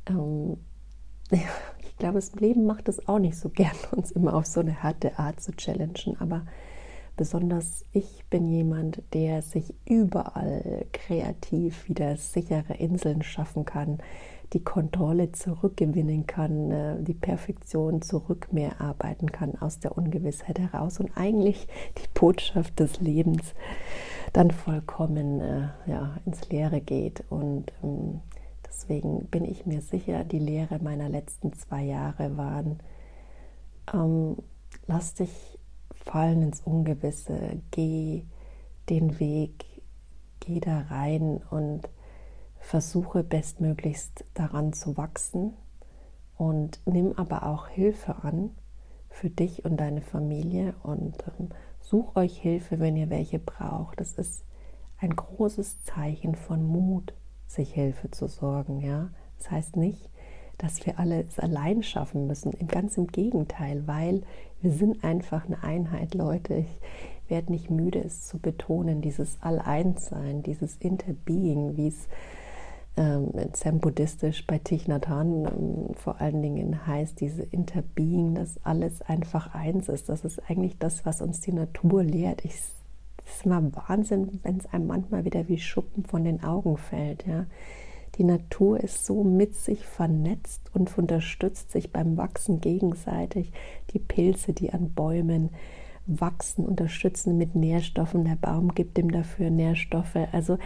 ähm, 0.09 0.57
ich 1.31 1.97
glaube, 1.99 2.15
das 2.15 2.35
Leben 2.35 2.67
macht 2.67 2.89
es 2.89 3.07
auch 3.07 3.19
nicht 3.19 3.39
so 3.39 3.51
gern, 3.51 3.77
uns 3.93 4.11
immer 4.11 4.35
auf 4.35 4.47
so 4.47 4.61
eine 4.61 4.83
harte 4.83 5.19
Art 5.19 5.41
zu 5.41 5.53
challengen. 5.53 6.17
Aber 6.19 6.47
besonders 7.17 7.85
ich 7.93 8.25
bin 8.31 8.49
jemand, 8.49 9.03
der 9.13 9.43
sich 9.43 9.75
überall 9.85 10.87
kreativ 10.93 11.89
wieder 11.89 12.17
sichere 12.17 12.75
Inseln 12.75 13.23
schaffen 13.23 13.67
kann, 13.67 13.99
die 14.53 14.63
Kontrolle 14.63 15.33
zurückgewinnen 15.33 16.27
kann, 16.27 16.71
äh, 16.71 17.03
die 17.03 17.15
Perfektion 17.15 18.03
zurück 18.03 18.53
mehr 18.53 18.81
arbeiten 18.81 19.33
kann 19.33 19.57
aus 19.61 19.81
der 19.81 19.97
Ungewissheit 19.97 20.59
heraus 20.59 21.01
und 21.01 21.11
eigentlich 21.17 21.67
die 21.99 22.09
Botschaft 22.19 22.79
des 22.79 23.01
Lebens 23.01 23.55
dann 24.33 24.51
vollkommen 24.51 25.41
äh, 25.41 25.69
ja, 25.87 26.17
ins 26.27 26.49
Leere 26.51 26.81
geht. 26.81 27.25
Und 27.31 27.73
ähm, 27.83 28.21
deswegen 28.67 29.27
bin 29.27 29.45
ich 29.45 29.67
mir 29.67 29.81
sicher, 29.81 30.25
die 30.25 30.39
Lehre 30.39 30.79
meiner 30.81 31.09
letzten 31.09 31.53
zwei 31.55 31.83
Jahre 31.83 32.37
waren, 32.37 32.79
ähm, 33.93 34.37
lass 34.87 35.15
dich 35.15 35.59
fallen 35.91 36.43
ins 36.43 36.61
Ungewisse, 36.61 37.61
geh 37.71 38.25
den 38.89 39.19
Weg, 39.19 39.65
geh 40.41 40.61
da 40.61 40.81
rein 40.91 41.41
und 41.51 41.89
versuche 42.65 43.23
bestmöglichst 43.23 44.25
daran 44.35 44.73
zu 44.73 44.97
wachsen 44.97 45.53
und 46.37 46.81
nimm 46.87 47.13
aber 47.13 47.47
auch 47.47 47.69
Hilfe 47.69 48.17
an 48.23 48.51
für 49.11 49.31
dich 49.31 49.65
und 49.65 49.77
deine 49.77 50.01
Familie 50.01 50.75
und 50.83 51.23
ähm, 51.39 51.51
such 51.81 52.17
euch 52.17 52.37
Hilfe, 52.39 52.81
wenn 52.81 52.97
ihr 52.97 53.11
welche 53.11 53.39
braucht. 53.39 54.01
Das 54.01 54.15
ist 54.15 54.45
ein 54.99 55.15
großes 55.15 55.83
Zeichen 55.85 56.35
von 56.35 56.65
Mut, 56.65 57.13
sich 57.47 57.73
Hilfe 57.73 58.11
zu 58.11 58.27
sorgen. 58.27 58.81
Ja, 58.81 59.11
das 59.39 59.51
heißt 59.51 59.77
nicht, 59.77 60.11
dass 60.57 60.85
wir 60.87 60.99
alles 60.99 61.39
allein 61.39 61.83
schaffen 61.83 62.27
müssen. 62.27 62.53
Ganz 62.67 62.97
im 62.97 63.09
Gegenteil, 63.09 63.87
weil 63.87 64.23
wir 64.63 64.73
sind 64.73 65.05
einfach 65.05 65.45
eine 65.45 65.63
Einheit, 65.63 66.15
Leute. 66.15 66.55
Ich 66.55 66.81
werde 67.29 67.53
nicht 67.53 67.71
müde, 67.71 68.01
es 68.01 68.27
zu 68.27 68.39
betonen, 68.39 69.03
dieses 69.03 69.37
Alleinssein, 69.43 70.43
dieses 70.43 70.77
Interbeing, 70.77 71.77
wie 71.77 71.89
es 71.89 72.09
ähm, 72.97 73.33
zen-buddhistisch 73.53 74.47
bei 74.47 74.59
Thich 74.59 74.87
Nhat 74.87 75.09
Hanh 75.09 75.47
ähm, 75.47 75.95
vor 75.95 76.21
allen 76.21 76.43
Dingen 76.43 76.87
heißt, 76.87 77.21
diese 77.21 77.43
Interbeing, 77.43 78.35
dass 78.35 78.65
alles 78.65 79.03
einfach 79.03 79.55
eins 79.55 79.89
ist. 79.89 80.09
Das 80.09 80.25
ist 80.25 80.41
eigentlich 80.49 80.79
das, 80.79 81.05
was 81.05 81.21
uns 81.21 81.41
die 81.41 81.53
Natur 81.53 82.05
lehrt. 82.05 82.45
Ich, 82.45 82.53
es 82.55 83.37
ist 83.37 83.47
immer 83.47 83.63
Wahnsinn, 83.75 84.41
wenn 84.43 84.59
es 84.59 84.73
einem 84.73 84.87
manchmal 84.87 85.25
wieder 85.25 85.49
wie 85.49 85.59
Schuppen 85.59 86.05
von 86.05 86.25
den 86.25 86.45
Augen 86.45 86.77
fällt. 86.77 87.27
Ja. 87.27 87.47
Die 88.17 88.25
Natur 88.25 88.79
ist 88.79 89.05
so 89.05 89.25
mit 89.25 89.57
sich 89.57 89.85
vernetzt 89.85 90.71
und 90.73 90.97
unterstützt 90.97 91.73
sich 91.73 91.91
beim 91.93 92.17
Wachsen 92.17 92.61
gegenseitig. 92.61 93.51
Die 93.93 93.99
Pilze, 93.99 94.53
die 94.53 94.73
an 94.73 94.91
Bäumen 94.91 95.51
wachsen, 96.07 96.65
unterstützen 96.65 97.39
mit 97.39 97.57
Nährstoffen. 97.57 98.25
Der 98.25 98.37
Baum 98.37 98.75
gibt 98.75 98.99
ihm 98.99 99.11
dafür 99.11 99.51
Nährstoffe. 99.51 100.17
Also 100.33 100.59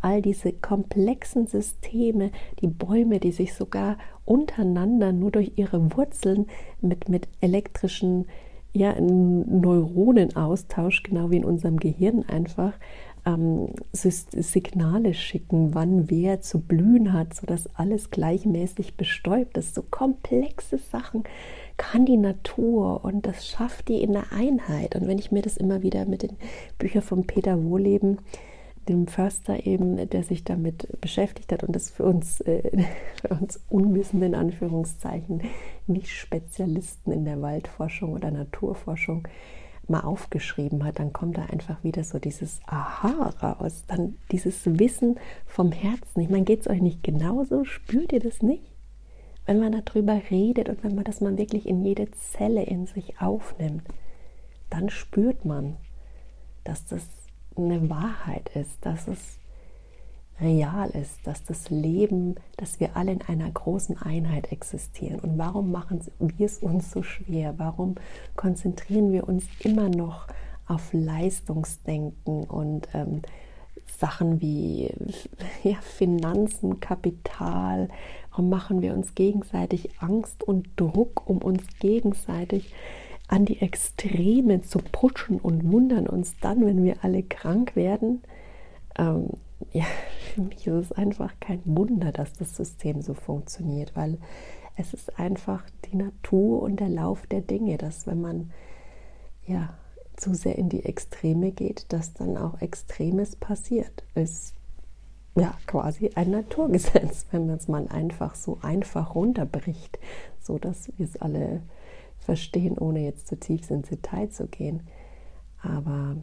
all 0.00 0.22
diese 0.22 0.52
komplexen 0.52 1.46
Systeme, 1.46 2.30
die 2.60 2.68
Bäume, 2.68 3.20
die 3.20 3.32
sich 3.32 3.54
sogar 3.54 3.98
untereinander 4.24 5.12
nur 5.12 5.30
durch 5.30 5.52
ihre 5.56 5.96
Wurzeln 5.96 6.46
mit, 6.80 7.08
mit 7.08 7.28
elektrischen 7.40 8.26
ja, 8.72 8.94
Neuronenaustausch, 9.00 11.02
genau 11.02 11.30
wie 11.30 11.38
in 11.38 11.44
unserem 11.44 11.78
Gehirn 11.78 12.24
einfach, 12.28 12.74
ähm, 13.26 13.68
Signale 13.92 15.14
schicken, 15.14 15.74
wann 15.74 16.10
wer 16.10 16.40
zu 16.40 16.60
blühen 16.60 17.12
hat, 17.12 17.34
sodass 17.34 17.68
alles 17.74 18.10
gleichmäßig 18.10 18.96
bestäubt 18.96 19.58
ist. 19.58 19.74
So 19.74 19.82
komplexe 19.82 20.78
Sachen 20.78 21.24
kann 21.76 22.06
die 22.06 22.16
Natur 22.16 23.04
und 23.04 23.26
das 23.26 23.46
schafft 23.46 23.88
die 23.88 24.02
in 24.02 24.12
der 24.12 24.32
Einheit. 24.32 24.96
Und 24.96 25.06
wenn 25.06 25.18
ich 25.18 25.32
mir 25.32 25.42
das 25.42 25.56
immer 25.56 25.82
wieder 25.82 26.06
mit 26.06 26.22
den 26.22 26.36
Büchern 26.78 27.02
von 27.02 27.26
Peter 27.26 27.62
Wohleben 27.64 28.18
dem 28.88 29.06
Förster 29.06 29.66
eben, 29.66 30.08
der 30.08 30.22
sich 30.22 30.44
damit 30.44 31.00
beschäftigt 31.00 31.52
hat 31.52 31.64
und 31.64 31.76
das 31.76 31.90
für 31.90 32.04
uns, 32.04 32.40
äh, 32.42 32.84
für 33.20 33.34
uns 33.34 33.60
Unwissende 33.68 34.26
in 34.26 34.34
Anführungszeichen, 34.34 35.42
nicht 35.86 36.08
Spezialisten 36.08 37.12
in 37.12 37.24
der 37.24 37.40
Waldforschung 37.40 38.12
oder 38.12 38.30
Naturforschung 38.30 39.28
mal 39.90 40.00
aufgeschrieben 40.00 40.84
hat, 40.84 40.98
dann 40.98 41.12
kommt 41.12 41.36
da 41.36 41.46
einfach 41.46 41.82
wieder 41.82 42.04
so 42.04 42.18
dieses 42.18 42.60
Aha 42.66 43.34
raus, 43.42 43.84
dann 43.88 44.16
dieses 44.30 44.64
Wissen 44.78 45.18
vom 45.46 45.72
Herzen. 45.72 46.20
Ich 46.20 46.30
meine, 46.30 46.44
geht 46.44 46.60
es 46.60 46.68
euch 46.68 46.80
nicht 46.80 47.02
genauso? 47.02 47.64
Spürt 47.64 48.12
ihr 48.12 48.20
das 48.20 48.40
nicht? 48.40 48.62
Wenn 49.46 49.58
man 49.58 49.72
darüber 49.84 50.20
redet 50.30 50.68
und 50.68 50.84
wenn 50.84 50.94
man 50.94 51.04
das 51.04 51.20
mal 51.20 51.36
wirklich 51.36 51.66
in 51.66 51.84
jede 51.84 52.08
Zelle 52.12 52.62
in 52.62 52.86
sich 52.86 53.20
aufnimmt, 53.20 53.82
dann 54.70 54.90
spürt 54.90 55.44
man, 55.44 55.76
dass 56.62 56.86
das 56.86 57.04
eine 57.64 57.88
Wahrheit 57.90 58.50
ist, 58.54 58.84
dass 58.84 59.08
es 59.08 59.40
real 60.40 60.90
ist, 60.90 61.18
dass 61.24 61.44
das 61.44 61.70
Leben, 61.70 62.36
dass 62.56 62.80
wir 62.80 62.96
alle 62.96 63.12
in 63.12 63.22
einer 63.22 63.50
großen 63.50 63.98
Einheit 63.98 64.52
existieren. 64.52 65.20
Und 65.20 65.38
warum 65.38 65.70
machen 65.70 66.00
wir 66.18 66.46
es 66.46 66.58
uns 66.58 66.90
so 66.90 67.02
schwer? 67.02 67.54
Warum 67.58 67.96
konzentrieren 68.36 69.12
wir 69.12 69.28
uns 69.28 69.44
immer 69.60 69.88
noch 69.88 70.26
auf 70.66 70.92
Leistungsdenken 70.92 72.44
und 72.44 72.88
ähm, 72.94 73.22
Sachen 73.98 74.40
wie 74.40 74.90
ja, 75.62 75.76
Finanzen, 75.82 76.80
Kapital? 76.80 77.88
Warum 78.30 78.48
machen 78.48 78.80
wir 78.80 78.94
uns 78.94 79.14
gegenseitig 79.14 79.90
Angst 80.00 80.42
und 80.42 80.68
Druck, 80.76 81.28
um 81.28 81.38
uns 81.38 81.62
gegenseitig 81.80 82.72
an 83.30 83.44
die 83.44 83.60
Extreme 83.60 84.62
zu 84.62 84.78
pushen 84.78 85.38
und 85.38 85.70
wundern 85.70 86.08
uns 86.08 86.34
dann, 86.40 86.66
wenn 86.66 86.84
wir 86.84 87.04
alle 87.04 87.22
krank 87.22 87.76
werden. 87.76 88.22
Ähm, 88.98 89.28
ja, 89.72 89.84
für 90.34 90.42
mich 90.42 90.66
ist 90.66 90.90
es 90.90 90.92
einfach 90.92 91.32
kein 91.38 91.62
Wunder, 91.64 92.10
dass 92.10 92.32
das 92.32 92.56
System 92.56 93.02
so 93.02 93.14
funktioniert, 93.14 93.94
weil 93.94 94.18
es 94.76 94.94
ist 94.94 95.16
einfach 95.18 95.62
die 95.84 95.96
Natur 95.96 96.62
und 96.62 96.80
der 96.80 96.88
Lauf 96.88 97.26
der 97.28 97.40
Dinge, 97.40 97.78
dass 97.78 98.06
wenn 98.08 98.20
man 98.20 98.50
ja 99.46 99.74
zu 100.16 100.34
sehr 100.34 100.58
in 100.58 100.68
die 100.68 100.84
Extreme 100.84 101.52
geht, 101.52 101.92
dass 101.92 102.12
dann 102.12 102.36
auch 102.36 102.60
Extremes 102.60 103.36
passiert. 103.36 104.02
Ist 104.14 104.54
ja 105.36 105.54
quasi 105.66 106.10
ein 106.16 106.32
Naturgesetz, 106.32 107.26
wenn 107.30 107.46
man 107.46 107.56
es 107.56 107.68
mal 107.68 107.86
einfach 107.88 108.34
so 108.34 108.58
einfach 108.62 109.14
runterbricht, 109.14 110.00
so 110.40 110.58
dass 110.58 110.90
wir 110.96 111.04
es 111.04 111.16
alle 111.16 111.62
verstehen, 112.30 112.78
ohne 112.78 113.00
jetzt 113.00 113.26
zu 113.26 113.36
tief 113.36 113.68
ins 113.72 113.88
Detail 113.88 114.30
zu 114.30 114.46
gehen. 114.46 114.84
Aber 115.60 116.14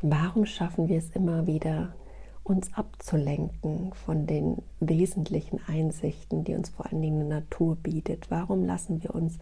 warum 0.00 0.46
schaffen 0.46 0.88
wir 0.88 0.96
es 0.96 1.10
immer 1.10 1.46
wieder, 1.46 1.94
uns 2.42 2.72
abzulenken 2.72 3.92
von 3.92 4.26
den 4.26 4.62
wesentlichen 4.80 5.60
Einsichten, 5.66 6.44
die 6.44 6.54
uns 6.54 6.70
vor 6.70 6.86
allen 6.86 7.02
Dingen 7.02 7.20
die 7.20 7.28
Natur 7.28 7.76
bietet? 7.76 8.30
Warum 8.30 8.64
lassen 8.64 9.02
wir 9.02 9.14
uns 9.14 9.38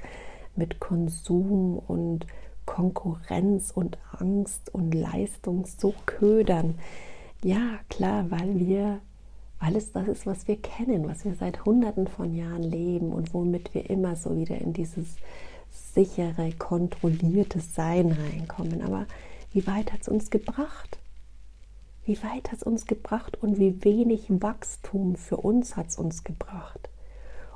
mit 0.56 0.80
Konsum 0.80 1.78
und 1.78 2.26
Konkurrenz 2.66 3.70
und 3.70 3.98
Angst 4.18 4.74
und 4.74 4.92
Leistung 4.94 5.64
so 5.66 5.94
ködern? 6.06 6.74
Ja, 7.44 7.78
klar, 7.88 8.32
weil 8.32 8.58
wir 8.58 8.98
alles 9.62 9.92
das 9.92 10.08
ist, 10.08 10.26
was 10.26 10.48
wir 10.48 10.56
kennen, 10.56 11.08
was 11.08 11.24
wir 11.24 11.34
seit 11.34 11.64
Hunderten 11.64 12.08
von 12.08 12.34
Jahren 12.34 12.64
leben 12.64 13.12
und 13.12 13.32
womit 13.32 13.74
wir 13.74 13.88
immer 13.88 14.16
so 14.16 14.36
wieder 14.36 14.58
in 14.58 14.72
dieses 14.72 15.16
sichere, 15.70 16.52
kontrollierte 16.58 17.60
Sein 17.60 18.12
reinkommen. 18.12 18.82
Aber 18.82 19.06
wie 19.52 19.66
weit 19.66 19.92
hat 19.92 20.02
es 20.02 20.08
uns 20.08 20.30
gebracht? 20.30 20.98
Wie 22.04 22.20
weit 22.24 22.50
hat 22.50 22.58
es 22.58 22.62
uns 22.64 22.86
gebracht 22.86 23.40
und 23.40 23.58
wie 23.58 23.84
wenig 23.84 24.24
Wachstum 24.28 25.14
für 25.14 25.36
uns 25.36 25.76
hat 25.76 25.88
es 25.88 25.96
uns 25.96 26.24
gebracht? 26.24 26.90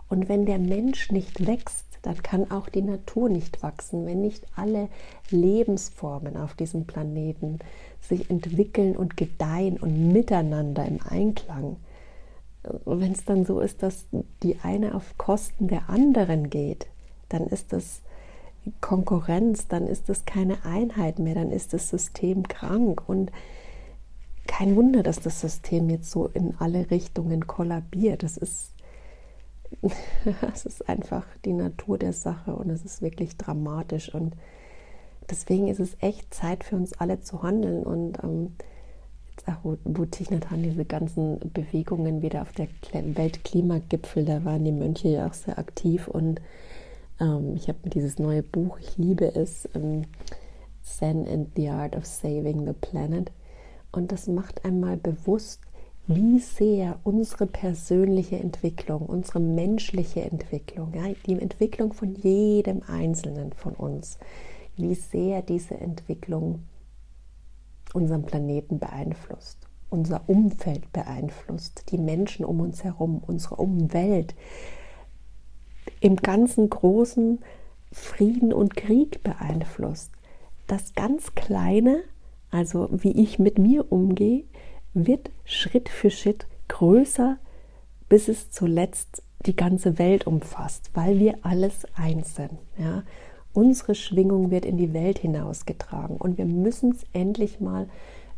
Und 0.08 0.28
wenn 0.28 0.46
der 0.46 0.60
Mensch 0.60 1.10
nicht 1.10 1.44
wächst, 1.44 1.86
dann 2.02 2.22
kann 2.22 2.52
auch 2.52 2.68
die 2.68 2.82
Natur 2.82 3.28
nicht 3.28 3.64
wachsen, 3.64 4.06
wenn 4.06 4.20
nicht 4.20 4.46
alle 4.54 4.88
Lebensformen 5.30 6.36
auf 6.36 6.54
diesem 6.54 6.86
Planeten 6.86 7.58
sich 8.00 8.30
entwickeln 8.30 8.96
und 8.96 9.16
gedeihen 9.16 9.76
und 9.78 10.12
miteinander 10.12 10.86
im 10.86 11.00
Einklang 11.02 11.76
wenn 12.84 13.12
es 13.12 13.24
dann 13.24 13.44
so 13.44 13.60
ist, 13.60 13.82
dass 13.82 14.06
die 14.42 14.58
eine 14.62 14.94
auf 14.94 15.16
Kosten 15.18 15.68
der 15.68 15.88
anderen 15.88 16.50
geht, 16.50 16.86
dann 17.28 17.46
ist 17.46 17.72
das 17.72 18.02
Konkurrenz, 18.80 19.68
dann 19.68 19.86
ist 19.86 20.08
das 20.08 20.24
keine 20.24 20.64
Einheit 20.64 21.18
mehr, 21.18 21.34
dann 21.34 21.50
ist 21.50 21.72
das 21.72 21.88
System 21.88 22.48
krank. 22.48 23.02
Und 23.06 23.30
kein 24.46 24.76
Wunder, 24.76 25.02
dass 25.02 25.20
das 25.20 25.40
System 25.40 25.90
jetzt 25.90 26.10
so 26.10 26.26
in 26.26 26.54
alle 26.58 26.90
Richtungen 26.90 27.46
kollabiert. 27.46 28.22
Das 28.22 28.36
ist, 28.36 28.72
das 30.40 30.66
ist 30.66 30.88
einfach 30.88 31.26
die 31.44 31.52
Natur 31.52 31.98
der 31.98 32.12
Sache 32.12 32.54
und 32.54 32.70
es 32.70 32.84
ist 32.84 33.02
wirklich 33.02 33.36
dramatisch. 33.36 34.12
Und 34.14 34.34
deswegen 35.30 35.68
ist 35.68 35.80
es 35.80 35.96
echt 36.00 36.32
Zeit 36.34 36.64
für 36.64 36.76
uns 36.76 36.92
alle 36.94 37.20
zu 37.20 37.42
handeln. 37.42 37.82
Und 37.84 38.22
ähm, 38.22 38.56
Nhat 39.46 40.50
Hanh 40.50 40.62
diese 40.62 40.84
ganzen 40.84 41.38
Bewegungen 41.52 42.22
wieder 42.22 42.42
auf 42.42 42.52
der 42.52 42.68
Weltklimagipfel, 42.92 44.24
da 44.24 44.44
waren 44.44 44.64
die 44.64 44.72
Mönche 44.72 45.08
ja 45.08 45.26
auch 45.26 45.34
sehr 45.34 45.58
aktiv 45.58 46.08
und 46.08 46.40
ähm, 47.20 47.54
ich 47.56 47.68
habe 47.68 47.88
dieses 47.88 48.18
neue 48.18 48.42
Buch, 48.42 48.78
ich 48.78 48.96
liebe 48.96 49.34
es, 49.34 49.68
ähm, 49.74 50.02
Zen 50.82 51.26
and 51.26 51.48
the 51.56 51.68
Art 51.68 51.96
of 51.96 52.06
Saving 52.06 52.64
the 52.66 52.72
Planet. 52.72 53.30
Und 53.92 54.12
das 54.12 54.28
macht 54.28 54.64
einmal 54.64 54.96
bewusst, 54.96 55.60
wie 56.06 56.38
sehr 56.38 57.00
unsere 57.02 57.46
persönliche 57.46 58.38
Entwicklung, 58.38 59.06
unsere 59.06 59.40
menschliche 59.40 60.22
Entwicklung, 60.22 60.92
ja, 60.94 61.12
die 61.26 61.40
Entwicklung 61.40 61.92
von 61.92 62.14
jedem 62.14 62.82
Einzelnen 62.86 63.52
von 63.52 63.72
uns, 63.72 64.18
wie 64.76 64.94
sehr 64.94 65.42
diese 65.42 65.74
Entwicklung 65.74 66.60
unseren 67.94 68.24
Planeten 68.24 68.78
beeinflusst, 68.78 69.66
unser 69.90 70.28
Umfeld 70.28 70.92
beeinflusst, 70.92 71.90
die 71.90 71.98
Menschen 71.98 72.44
um 72.44 72.60
uns 72.60 72.84
herum, 72.84 73.22
unsere 73.26 73.56
Umwelt, 73.56 74.34
im 76.00 76.16
ganzen 76.16 76.68
großen 76.68 77.40
Frieden 77.92 78.52
und 78.52 78.76
Krieg 78.76 79.22
beeinflusst. 79.22 80.10
Das 80.66 80.94
ganz 80.94 81.34
Kleine 81.34 82.02
Also 82.50 82.88
wie 82.90 83.22
ich 83.22 83.38
mit 83.38 83.58
mir 83.58 83.90
umgehe, 83.90 84.44
wird 84.94 85.30
Schritt 85.44 85.88
für 85.88 86.10
Schritt 86.10 86.46
größer, 86.68 87.38
bis 88.08 88.28
es 88.28 88.50
zuletzt 88.50 89.22
die 89.44 89.56
ganze 89.56 89.98
Welt 89.98 90.26
umfasst, 90.26 90.90
weil 90.94 91.18
wir 91.18 91.38
alles 91.42 91.86
eins 91.94 92.34
sind. 92.34 92.58
Ja? 92.78 93.02
Unsere 93.56 93.94
Schwingung 93.94 94.50
wird 94.50 94.66
in 94.66 94.76
die 94.76 94.92
Welt 94.92 95.18
hinausgetragen 95.18 96.18
und 96.18 96.36
wir 96.36 96.44
müssen 96.44 96.90
es 96.90 97.06
endlich 97.14 97.58
mal 97.58 97.88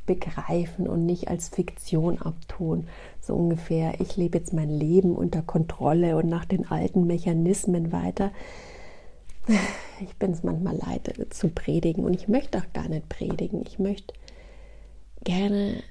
begreifen 0.07 0.87
und 0.87 1.07
nicht 1.07 1.27
als 1.27 1.49
Fiktion 1.49 2.23
abtun. 2.23 2.87
So 3.21 3.35
ungefähr, 3.35 4.01
ich 4.01 4.17
lebe 4.17 4.39
jetzt 4.39 4.53
mein 4.53 4.71
Leben 4.71 5.17
unter 5.17 5.43
Kontrolle 5.43 6.17
und 6.17 6.29
nach 6.29 6.45
den 6.45 6.71
alten 6.71 7.09
Mechanismen 7.09 7.91
weiter. 7.91 8.31
Ich 10.01 10.15
bin 10.19 10.31
es 10.31 10.45
manchmal 10.45 10.77
leid 10.77 11.13
zu 11.31 11.49
predigen 11.49 12.05
und 12.05 12.15
ich 12.15 12.29
möchte 12.29 12.59
auch 12.59 12.73
gar 12.73 12.89
nicht 12.89 13.09
predigen. 13.09 13.65
Ich 13.67 13.81
möchte 13.81 14.15
gerne 15.25 15.83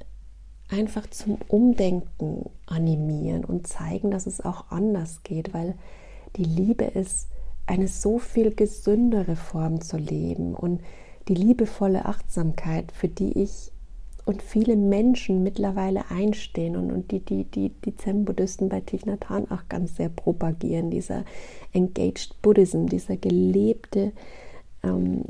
einfach 0.70 1.06
zum 1.10 1.38
Umdenken 1.50 2.50
animieren 2.66 3.44
und 3.44 3.68
zeigen, 3.68 4.10
dass 4.10 4.26
es 4.26 4.40
auch 4.40 4.72
anders 4.72 5.24
geht, 5.24 5.54
weil 5.54 5.76
die 6.38 6.46
Liebe 6.46 6.86
ist 6.86 7.28
eine 7.68 7.88
so 7.88 8.18
viel 8.18 8.56
gesündere 8.56 9.36
Form 9.36 9.82
zu 9.82 9.98
leben 9.98 10.56
und 10.56 10.82
die 11.28 11.36
liebevolle 11.36 12.06
Achtsamkeit, 12.06 12.92
für 12.92 13.10
die 13.10 13.44
ich 13.44 13.72
und 14.26 14.42
viele 14.42 14.76
Menschen 14.76 15.42
mittlerweile 15.42 16.12
einstehen 16.12 16.76
und, 16.76 16.92
und 16.92 17.12
die, 17.12 17.20
die, 17.20 17.46
die, 17.46 17.70
die 17.70 17.96
Zen-Buddhisten 17.96 18.68
bei 18.68 18.82
Thich 18.82 19.06
Nhat 19.06 19.30
Hanh 19.30 19.50
auch 19.50 19.70
ganz 19.70 19.96
sehr 19.96 20.10
propagieren, 20.10 20.92
dieser 20.92 21.24
Engaged 21.72 22.42
Buddhism, 22.42 22.88
dieser 22.88 23.16
gelebte, 23.16 24.12
ähm, 24.84 25.24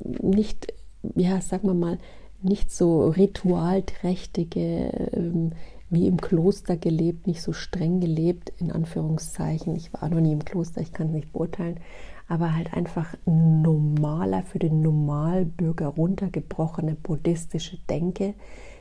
nicht, 0.00 0.74
ja, 1.14 1.40
sagen 1.40 1.68
wir 1.68 1.74
mal, 1.74 1.98
nicht 2.42 2.70
so 2.70 3.08
ritualträchtige, 3.08 5.10
ähm, 5.14 5.52
wie 5.94 6.06
im 6.06 6.20
Kloster 6.20 6.76
gelebt, 6.76 7.26
nicht 7.26 7.42
so 7.42 7.52
streng 7.52 8.00
gelebt, 8.00 8.52
in 8.58 8.70
Anführungszeichen. 8.70 9.74
Ich 9.76 9.92
war 9.92 10.08
noch 10.08 10.20
nie 10.20 10.32
im 10.32 10.44
Kloster, 10.44 10.80
ich 10.80 10.92
kann 10.92 11.08
es 11.08 11.14
nicht 11.14 11.32
beurteilen, 11.32 11.80
aber 12.28 12.54
halt 12.54 12.74
einfach 12.74 13.14
normaler, 13.26 14.42
für 14.42 14.58
den 14.58 14.80
Normalbürger 14.82 15.88
runtergebrochene 15.88 16.94
buddhistische 16.94 17.78
Denke, 17.88 18.34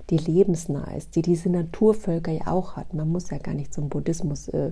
die 0.10 0.18
lebensnah 0.18 0.94
ist, 0.96 1.16
die 1.16 1.22
diese 1.22 1.50
Naturvölker 1.50 2.32
ja 2.32 2.48
auch 2.48 2.76
hat. 2.76 2.94
Man 2.94 3.10
muss 3.10 3.30
ja 3.30 3.38
gar 3.38 3.54
nicht 3.54 3.74
zum 3.74 3.90
Buddhismus 3.90 4.48
äh, 4.50 4.72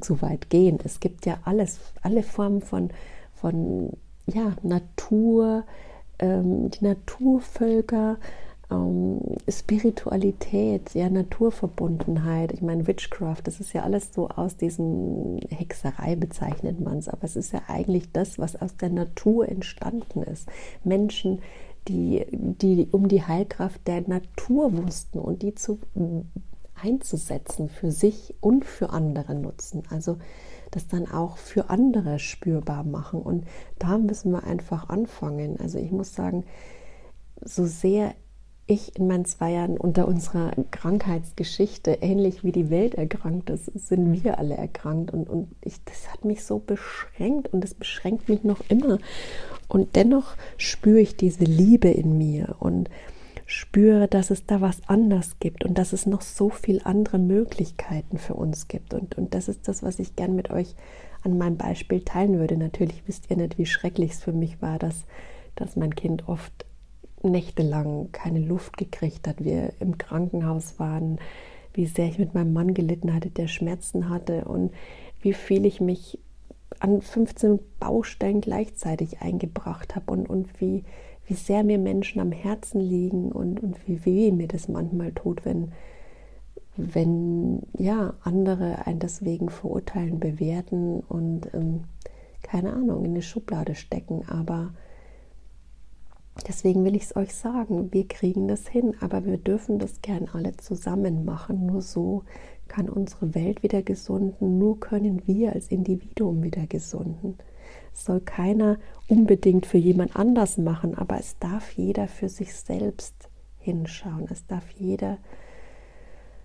so 0.00 0.22
weit 0.22 0.50
gehen. 0.50 0.78
Es 0.82 1.00
gibt 1.00 1.26
ja 1.26 1.38
alles, 1.44 1.80
alle 2.02 2.22
Formen 2.22 2.60
von, 2.60 2.90
von 3.34 3.90
ja, 4.26 4.56
Natur, 4.62 5.64
ähm, 6.18 6.70
die 6.70 6.84
Naturvölker, 6.84 8.18
ähm, 8.70 9.20
Spiritualität, 9.48 10.94
ja, 10.94 11.08
Naturverbundenheit. 11.10 12.52
Ich 12.52 12.62
meine, 12.62 12.86
Witchcraft, 12.86 13.42
das 13.44 13.60
ist 13.60 13.72
ja 13.72 13.82
alles 13.82 14.12
so 14.14 14.28
aus 14.28 14.56
diesen 14.56 15.40
Hexerei 15.50 16.16
bezeichnet 16.16 16.80
man 16.80 16.98
es, 16.98 17.08
aber 17.08 17.24
es 17.24 17.36
ist 17.36 17.52
ja 17.52 17.62
eigentlich 17.68 18.12
das, 18.12 18.38
was 18.38 18.60
aus 18.60 18.76
der 18.76 18.90
Natur 18.90 19.48
entstanden 19.48 20.22
ist. 20.22 20.48
Menschen, 20.82 21.40
die, 21.88 22.24
die 22.30 22.88
um 22.90 23.08
die 23.08 23.22
Heilkraft 23.22 23.86
der 23.86 24.08
Natur 24.08 24.76
wussten 24.76 25.18
und 25.18 25.42
die 25.42 25.54
zu 25.54 25.78
einzusetzen 26.82 27.68
für 27.68 27.90
sich 27.90 28.34
und 28.40 28.64
für 28.64 28.90
andere 28.90 29.34
nutzen. 29.34 29.82
Also 29.90 30.18
das 30.70 30.88
dann 30.88 31.10
auch 31.10 31.36
für 31.36 31.70
andere 31.70 32.18
spürbar 32.18 32.84
machen. 32.84 33.22
Und 33.22 33.46
da 33.78 33.98
müssen 33.98 34.32
wir 34.32 34.44
einfach 34.44 34.88
anfangen. 34.88 35.58
Also 35.60 35.78
ich 35.78 35.92
muss 35.92 36.14
sagen, 36.14 36.44
so 37.40 37.66
sehr 37.66 38.14
ich 38.66 38.96
in 38.96 39.06
meinen 39.06 39.26
zwei 39.26 39.52
Jahren 39.52 39.76
unter 39.76 40.08
unserer 40.08 40.52
Krankheitsgeschichte, 40.70 41.98
ähnlich 42.00 42.44
wie 42.44 42.52
die 42.52 42.70
Welt 42.70 42.94
erkrankt 42.94 43.50
ist, 43.50 43.66
sind 43.66 44.24
wir 44.24 44.38
alle 44.38 44.56
erkrankt. 44.56 45.12
Und, 45.12 45.28
und 45.28 45.48
ich, 45.60 45.84
das 45.84 46.10
hat 46.10 46.24
mich 46.24 46.44
so 46.44 46.58
beschränkt 46.58 47.52
und 47.52 47.62
das 47.62 47.74
beschränkt 47.74 48.28
mich 48.28 48.42
noch 48.42 48.60
immer. 48.68 48.98
Und 49.68 49.96
dennoch 49.96 50.36
spüre 50.56 51.00
ich 51.00 51.16
diese 51.16 51.44
Liebe 51.44 51.88
in 51.88 52.16
mir 52.16 52.56
und 52.58 52.88
spüre, 53.46 54.08
dass 54.08 54.30
es 54.30 54.46
da 54.46 54.62
was 54.62 54.80
anders 54.86 55.38
gibt 55.38 55.64
und 55.64 55.76
dass 55.76 55.92
es 55.92 56.06
noch 56.06 56.22
so 56.22 56.48
viele 56.48 56.86
andere 56.86 57.18
Möglichkeiten 57.18 58.16
für 58.16 58.34
uns 58.34 58.68
gibt. 58.68 58.94
Und, 58.94 59.18
und 59.18 59.34
das 59.34 59.48
ist 59.48 59.68
das, 59.68 59.82
was 59.82 59.98
ich 59.98 60.16
gern 60.16 60.34
mit 60.34 60.50
euch 60.50 60.74
an 61.22 61.36
meinem 61.36 61.58
Beispiel 61.58 62.00
teilen 62.00 62.38
würde. 62.38 62.56
Natürlich 62.56 63.02
wisst 63.06 63.30
ihr 63.30 63.36
nicht, 63.36 63.58
wie 63.58 63.66
schrecklich 63.66 64.12
es 64.12 64.22
für 64.22 64.32
mich 64.32 64.62
war, 64.62 64.78
dass, 64.78 65.04
dass 65.54 65.76
mein 65.76 65.94
Kind 65.94 66.28
oft 66.28 66.64
nächtelang 67.24 68.10
keine 68.12 68.40
Luft 68.40 68.76
gekriegt 68.76 69.26
hat, 69.26 69.44
wir 69.44 69.72
im 69.80 69.98
Krankenhaus 69.98 70.78
waren, 70.78 71.18
wie 71.72 71.86
sehr 71.86 72.06
ich 72.06 72.18
mit 72.18 72.34
meinem 72.34 72.52
Mann 72.52 72.74
gelitten 72.74 73.14
hatte, 73.14 73.30
der 73.30 73.48
Schmerzen 73.48 74.08
hatte 74.08 74.44
und 74.44 74.72
wie 75.20 75.32
viel 75.32 75.66
ich 75.66 75.80
mich 75.80 76.18
an 76.80 77.00
15 77.00 77.58
Baustellen 77.80 78.40
gleichzeitig 78.40 79.20
eingebracht 79.20 79.96
habe 79.96 80.12
und, 80.12 80.28
und 80.28 80.60
wie, 80.60 80.84
wie 81.26 81.34
sehr 81.34 81.64
mir 81.64 81.78
Menschen 81.78 82.20
am 82.20 82.32
Herzen 82.32 82.80
liegen 82.80 83.32
und, 83.32 83.62
und 83.62 83.88
wie 83.88 84.04
weh 84.04 84.30
mir 84.30 84.48
das 84.48 84.68
manchmal 84.68 85.12
tut, 85.12 85.44
wenn, 85.44 85.72
wenn 86.76 87.62
ja, 87.78 88.14
andere 88.22 88.86
einen 88.86 88.98
deswegen 88.98 89.48
verurteilen, 89.48 90.20
bewerten 90.20 91.00
und 91.00 91.52
ähm, 91.54 91.84
keine 92.42 92.72
Ahnung, 92.74 93.04
in 93.04 93.12
eine 93.12 93.22
Schublade 93.22 93.74
stecken. 93.74 94.22
Aber 94.28 94.74
Deswegen 96.48 96.84
will 96.84 96.96
ich 96.96 97.04
es 97.04 97.16
euch 97.16 97.34
sagen, 97.34 97.92
wir 97.92 98.08
kriegen 98.08 98.48
das 98.48 98.66
hin, 98.66 98.94
aber 99.00 99.24
wir 99.24 99.38
dürfen 99.38 99.78
das 99.78 100.02
gern 100.02 100.28
alle 100.32 100.56
zusammen 100.56 101.24
machen. 101.24 101.66
Nur 101.66 101.80
so 101.80 102.24
kann 102.66 102.88
unsere 102.88 103.34
Welt 103.34 103.62
wieder 103.62 103.82
gesunden, 103.82 104.58
nur 104.58 104.80
können 104.80 105.26
wir 105.26 105.52
als 105.52 105.68
Individuum 105.68 106.42
wieder 106.42 106.66
gesunden. 106.66 107.38
Es 107.92 108.04
soll 108.04 108.20
keiner 108.20 108.78
unbedingt 109.08 109.66
für 109.66 109.78
jemand 109.78 110.16
anders 110.16 110.58
machen, 110.58 110.96
aber 110.96 111.18
es 111.18 111.38
darf 111.38 111.70
jeder 111.72 112.08
für 112.08 112.28
sich 112.28 112.54
selbst 112.54 113.14
hinschauen. 113.58 114.26
Es 114.28 114.46
darf 114.46 114.68
jeder 114.70 115.18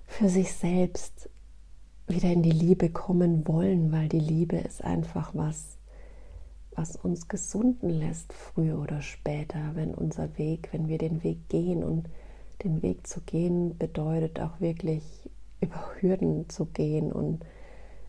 für 0.06 0.30
sich 0.30 0.54
selbst 0.54 1.30
wieder 2.08 2.32
in 2.32 2.44
die 2.44 2.52
Liebe 2.52 2.90
kommen 2.90 3.48
wollen, 3.48 3.92
weil 3.92 4.08
die 4.08 4.20
Liebe 4.20 4.58
ist 4.58 4.84
einfach 4.84 5.34
was, 5.34 5.79
was 6.80 6.96
uns 6.96 7.28
gesunden 7.28 7.90
lässt, 7.90 8.32
früher 8.32 8.80
oder 8.80 9.02
später, 9.02 9.72
wenn 9.74 9.94
unser 9.94 10.38
Weg, 10.38 10.70
wenn 10.72 10.88
wir 10.88 10.98
den 10.98 11.24
Weg 11.26 11.50
gehen. 11.50 11.84
Und 11.84 12.08
den 12.64 12.82
Weg 12.82 13.06
zu 13.06 13.20
gehen 13.20 13.78
bedeutet 13.78 14.40
auch 14.40 14.62
wirklich 14.62 15.04
über 15.62 15.84
Hürden 16.00 16.50
zu 16.50 16.66
gehen 16.68 17.12
und 17.12 17.46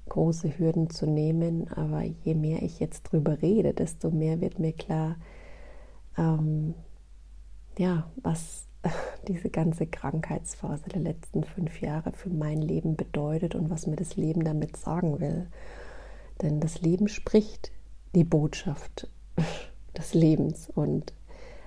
große 0.08 0.56
Hürden 0.56 0.88
zu 0.88 1.06
nehmen. 1.06 1.66
Aber 1.72 2.02
je 2.02 2.34
mehr 2.34 2.62
ich 2.62 2.78
jetzt 2.78 3.10
drüber 3.10 3.42
rede, 3.42 3.74
desto 3.74 4.10
mehr 4.10 4.40
wird 4.40 4.60
mir 4.60 4.72
klar, 4.72 5.16
ähm, 6.16 6.74
ja, 7.76 8.08
was 8.22 8.68
diese 9.26 9.50
ganze 9.50 9.88
Krankheitsphase 9.88 10.88
der 10.90 11.00
letzten 11.00 11.42
fünf 11.42 11.80
Jahre 11.80 12.12
für 12.12 12.30
mein 12.30 12.62
Leben 12.62 12.94
bedeutet 12.94 13.56
und 13.56 13.68
was 13.68 13.88
mir 13.88 13.96
das 13.96 14.14
Leben 14.14 14.44
damit 14.44 14.76
sagen 14.76 15.18
will. 15.18 15.48
Denn 16.40 16.60
das 16.60 16.80
Leben 16.82 17.08
spricht 17.08 17.72
die 18.14 18.24
Botschaft 18.24 19.08
des 19.96 20.14
Lebens 20.14 20.70
und 20.74 21.12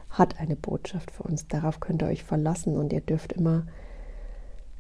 hat 0.10 0.40
eine 0.40 0.56
Botschaft 0.56 1.12
für 1.12 1.24
uns. 1.24 1.48
Darauf 1.48 1.80
könnt 1.80 2.02
ihr 2.04 2.08
euch 2.08 2.24
verlassen 2.24 2.78
und 2.78 2.94
ihr 2.94 3.02
dürft 3.02 3.34
immer 3.34 3.66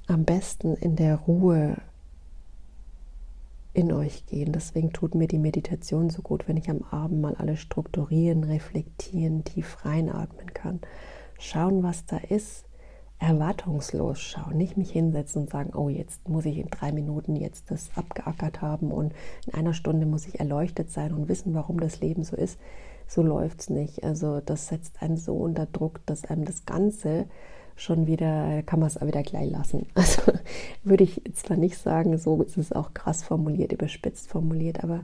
am 0.08 0.26
besten 0.26 0.76
in 0.76 0.95
der 0.95 1.15
Ruhe 1.15 1.78
in 3.73 3.91
euch 3.91 4.26
gehen. 4.26 4.52
Deswegen 4.52 4.93
tut 4.93 5.15
mir 5.15 5.28
die 5.28 5.39
Meditation 5.39 6.10
so 6.10 6.21
gut, 6.21 6.47
wenn 6.47 6.58
ich 6.58 6.69
am 6.69 6.84
Abend 6.91 7.21
mal 7.21 7.36
alles 7.36 7.60
strukturieren, 7.60 8.43
reflektieren, 8.43 9.43
tief 9.43 9.84
reinatmen 9.84 10.54
kann. 10.54 10.82
Schauen, 11.39 11.82
was 11.82 12.06
da 12.06 12.17
ist 12.17 12.65
erwartungslos 13.24 14.20
schauen, 14.20 14.58
nicht 14.58 14.76
mich 14.76 14.92
hinsetzen 14.92 15.44
und 15.44 15.50
sagen, 15.50 15.72
oh, 15.76 15.88
jetzt 15.88 16.28
muss 16.28 16.46
ich 16.46 16.58
in 16.58 16.70
drei 16.70 16.92
Minuten 16.92 17.36
jetzt 17.38 17.72
das 17.72 17.90
abgeackert 17.96 18.62
haben 18.62 18.92
und 18.92 19.14
in 19.48 19.54
einer 19.54 19.74
Stunde 19.74 20.06
muss 20.06 20.28
ich 20.28 20.40
erleuchtet 20.40 20.92
sein 20.92 21.14
und 21.14 21.30
wissen, 21.30 21.54
warum 21.54 21.80
das 21.80 22.02
Leben 22.02 22.24
so 22.24 22.36
ist. 22.36 22.60
So 23.08 23.24
läuft 23.24 23.62
es 23.62 23.70
nicht. 23.70 24.04
Also 24.04 24.42
das 24.42 24.68
setzt 24.68 25.02
einen 25.02 25.18
so 25.18 25.36
unter 25.36 25.66
Druck, 25.66 26.06
dass 26.06 26.26
einem 26.26 26.44
das 26.44 26.66
Ganze 26.66 27.26
schon 27.76 28.08
wieder, 28.08 28.62
kann 28.64 28.80
man 28.80 28.88
es 28.88 28.98
auch 28.98 29.08
wieder 29.08 29.24
gleich 29.24 29.50
lassen. 29.50 29.88
Also 29.96 30.22
würde 30.84 31.06
ich 31.06 31.22
zwar 31.34 31.56
nicht 31.58 31.78
sagen, 31.78 32.18
so 32.18 32.42
ist 32.42 32.58
es 32.58 32.74
auch 32.74 32.94
krass 32.94 33.24
formuliert, 33.24 33.72
überspitzt 33.72 34.28
formuliert, 34.28 34.84
aber 34.84 35.02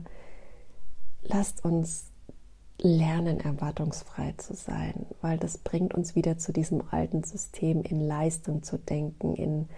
lasst 1.22 1.64
uns 1.64 2.09
lernen, 2.82 3.40
erwartungsfrei 3.40 4.34
zu 4.36 4.54
sein, 4.54 5.06
weil 5.20 5.38
das 5.38 5.58
bringt 5.58 5.94
uns 5.94 6.14
wieder 6.14 6.38
zu 6.38 6.52
diesem 6.52 6.82
alten 6.90 7.22
System, 7.22 7.82
in 7.82 8.00
Leistung 8.00 8.62
zu 8.62 8.78
denken, 8.78 9.34
in 9.34 9.68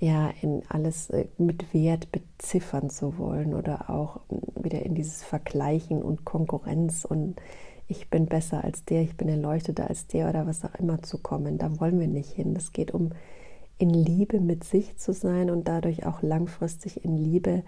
ja, 0.00 0.30
in 0.42 0.62
alles 0.68 1.08
äh, 1.10 1.26
mit 1.38 1.72
Wert 1.72 2.08
beziffern 2.12 2.90
zu 2.90 3.16
wollen 3.16 3.54
oder 3.54 3.88
auch 3.88 4.20
hm, 4.28 4.64
wieder 4.64 4.82
in 4.82 4.94
dieses 4.94 5.22
Vergleichen 5.22 6.02
und 6.02 6.24
Konkurrenz 6.24 7.04
und 7.04 7.36
ich 7.86 8.10
bin 8.10 8.26
besser 8.26 8.64
als 8.64 8.84
der, 8.84 9.02
ich 9.02 9.16
bin 9.16 9.28
erleuchteter 9.28 9.88
als 9.88 10.06
der 10.06 10.28
oder 10.28 10.46
was 10.46 10.64
auch 10.64 10.74
immer 10.76 11.02
zu 11.02 11.18
kommen. 11.18 11.58
Da 11.58 11.80
wollen 11.80 12.00
wir 12.00 12.08
nicht 12.08 12.30
hin. 12.30 12.54
Es 12.56 12.72
geht 12.72 12.92
um 12.92 13.10
in 13.76 13.90
Liebe 13.90 14.40
mit 14.40 14.64
sich 14.64 14.96
zu 14.96 15.12
sein 15.12 15.50
und 15.50 15.68
dadurch 15.68 16.06
auch 16.06 16.22
langfristig 16.22 17.04
in 17.04 17.18
Liebe 17.18 17.62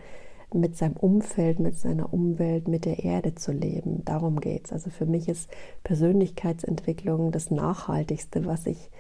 mit 0.55 0.77
seinem 0.77 0.97
Umfeld, 0.97 1.59
mit 1.59 1.79
seiner 1.79 2.13
Umwelt, 2.13 2.69
mit 2.69 2.85
der 2.85 3.05
Erde 3.05 3.35
zu 3.35 3.53
leben. 3.53 4.05
Darum 4.05 4.41
geht 4.41 4.67
es. 4.67 4.73
Also 4.73 4.91
für 4.91 5.07
mich 5.07 5.29
ist 5.29 5.51
Persönlichkeitsentwicklung 5.85 7.33
das 7.33 7.51
Nachhaltigste, 7.51 8.47
was 8.47 8.67
ich 8.67 8.91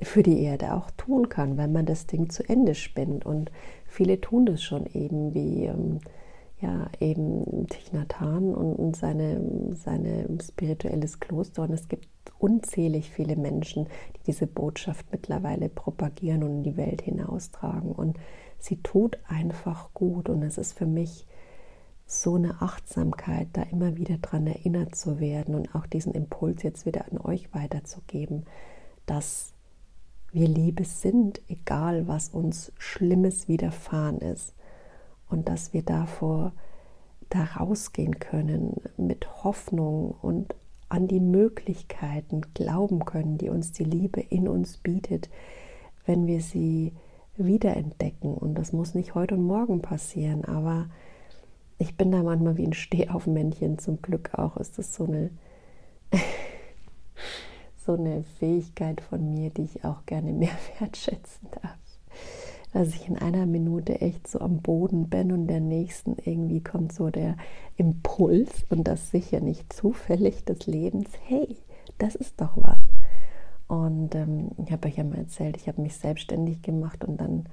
für 0.00 0.22
die 0.22 0.42
Erde 0.42 0.74
auch 0.74 0.90
tun 0.92 1.28
kann, 1.28 1.56
wenn 1.56 1.72
man 1.72 1.86
das 1.86 2.06
Ding 2.06 2.30
zu 2.30 2.48
Ende 2.48 2.74
spinnt. 2.74 3.26
Und 3.26 3.50
viele 3.86 4.20
tun 4.20 4.46
das 4.46 4.62
schon 4.62 4.86
eben, 4.86 5.34
wie 5.34 5.64
ähm, 5.64 6.00
ja 6.60 6.88
eben 7.00 7.66
Thich 7.68 7.90
und 7.92 8.96
seine, 8.96 9.74
seine 9.74 10.26
spirituelles 10.40 11.20
Kloster. 11.20 11.62
Und 11.62 11.72
es 11.72 11.88
gibt 11.88 12.08
unzählig 12.38 13.10
viele 13.10 13.36
Menschen, 13.36 13.86
die 14.16 14.22
diese 14.28 14.46
Botschaft 14.46 15.06
mittlerweile 15.10 15.68
propagieren 15.68 16.42
und 16.42 16.50
in 16.58 16.62
die 16.62 16.76
Welt 16.76 17.02
hinaustragen. 17.02 17.92
Und 17.92 18.16
sie 18.62 18.76
tut 18.82 19.18
einfach 19.28 19.92
gut. 19.92 20.28
Und 20.28 20.42
es 20.42 20.58
ist 20.58 20.72
für 20.72 20.86
mich 20.86 21.26
so 22.06 22.36
eine 22.36 22.60
Achtsamkeit, 22.60 23.48
da 23.52 23.62
immer 23.62 23.96
wieder 23.96 24.18
dran 24.18 24.46
erinnert 24.46 24.94
zu 24.94 25.18
werden 25.18 25.54
und 25.54 25.74
auch 25.74 25.86
diesen 25.86 26.12
Impuls 26.12 26.62
jetzt 26.62 26.86
wieder 26.86 27.06
an 27.10 27.18
euch 27.18 27.52
weiterzugeben, 27.54 28.44
dass 29.06 29.52
wir 30.30 30.48
Liebe 30.48 30.84
sind, 30.84 31.40
egal 31.48 32.08
was 32.08 32.28
uns 32.30 32.72
Schlimmes 32.78 33.48
widerfahren 33.48 34.18
ist. 34.18 34.54
Und 35.28 35.48
dass 35.48 35.72
wir 35.72 35.82
davor 35.82 36.52
da 37.30 37.44
rausgehen 37.44 38.18
können 38.18 38.76
mit 38.98 39.42
Hoffnung 39.42 40.14
und 40.20 40.54
an 40.90 41.08
die 41.08 41.20
Möglichkeiten 41.20 42.42
glauben 42.52 43.06
können, 43.06 43.38
die 43.38 43.48
uns 43.48 43.72
die 43.72 43.84
Liebe 43.84 44.20
in 44.20 44.46
uns 44.46 44.76
bietet, 44.76 45.30
wenn 46.04 46.26
wir 46.26 46.42
sie 46.42 46.92
wiederentdecken. 47.44 48.34
Und 48.34 48.54
das 48.54 48.72
muss 48.72 48.94
nicht 48.94 49.14
heute 49.14 49.34
und 49.34 49.44
morgen 49.44 49.82
passieren, 49.82 50.44
aber 50.44 50.86
ich 51.78 51.96
bin 51.96 52.12
da 52.12 52.22
manchmal 52.22 52.56
wie 52.56 52.66
ein 52.66 52.74
Stehaufmännchen. 52.74 53.78
Zum 53.78 54.00
Glück 54.02 54.34
auch 54.34 54.56
ist 54.56 54.78
das 54.78 54.94
so 54.94 55.04
eine, 55.04 55.30
so 57.76 57.94
eine 57.94 58.24
Fähigkeit 58.38 59.00
von 59.00 59.32
mir, 59.34 59.50
die 59.50 59.62
ich 59.62 59.84
auch 59.84 60.06
gerne 60.06 60.32
mehr 60.32 60.56
wertschätzen 60.78 61.48
darf 61.62 61.78
dass 62.72 62.88
ich 62.88 63.06
in 63.06 63.18
einer 63.18 63.46
Minute 63.46 64.00
echt 64.00 64.26
so 64.26 64.40
am 64.40 64.62
Boden 64.62 65.08
bin 65.08 65.30
und 65.30 65.46
der 65.46 65.60
nächsten 65.60 66.16
irgendwie 66.24 66.62
kommt 66.62 66.92
so 66.92 67.10
der 67.10 67.36
Impuls 67.76 68.64
und 68.70 68.84
das 68.88 69.10
sicher 69.10 69.40
nicht 69.40 69.72
zufällig 69.72 70.44
des 70.44 70.66
Lebens, 70.66 71.10
hey, 71.26 71.56
das 71.98 72.14
ist 72.14 72.40
doch 72.40 72.56
was. 72.56 72.80
Und 73.72 74.14
ähm, 74.14 74.50
ich 74.62 74.70
habe 74.70 74.86
euch 74.86 74.98
ja 74.98 75.04
mal 75.04 75.16
erzählt, 75.16 75.56
ich 75.56 75.66
habe 75.66 75.80
mich 75.80 75.96
selbstständig 75.96 76.60
gemacht 76.60 77.06
und 77.06 77.18
dann 77.18 77.46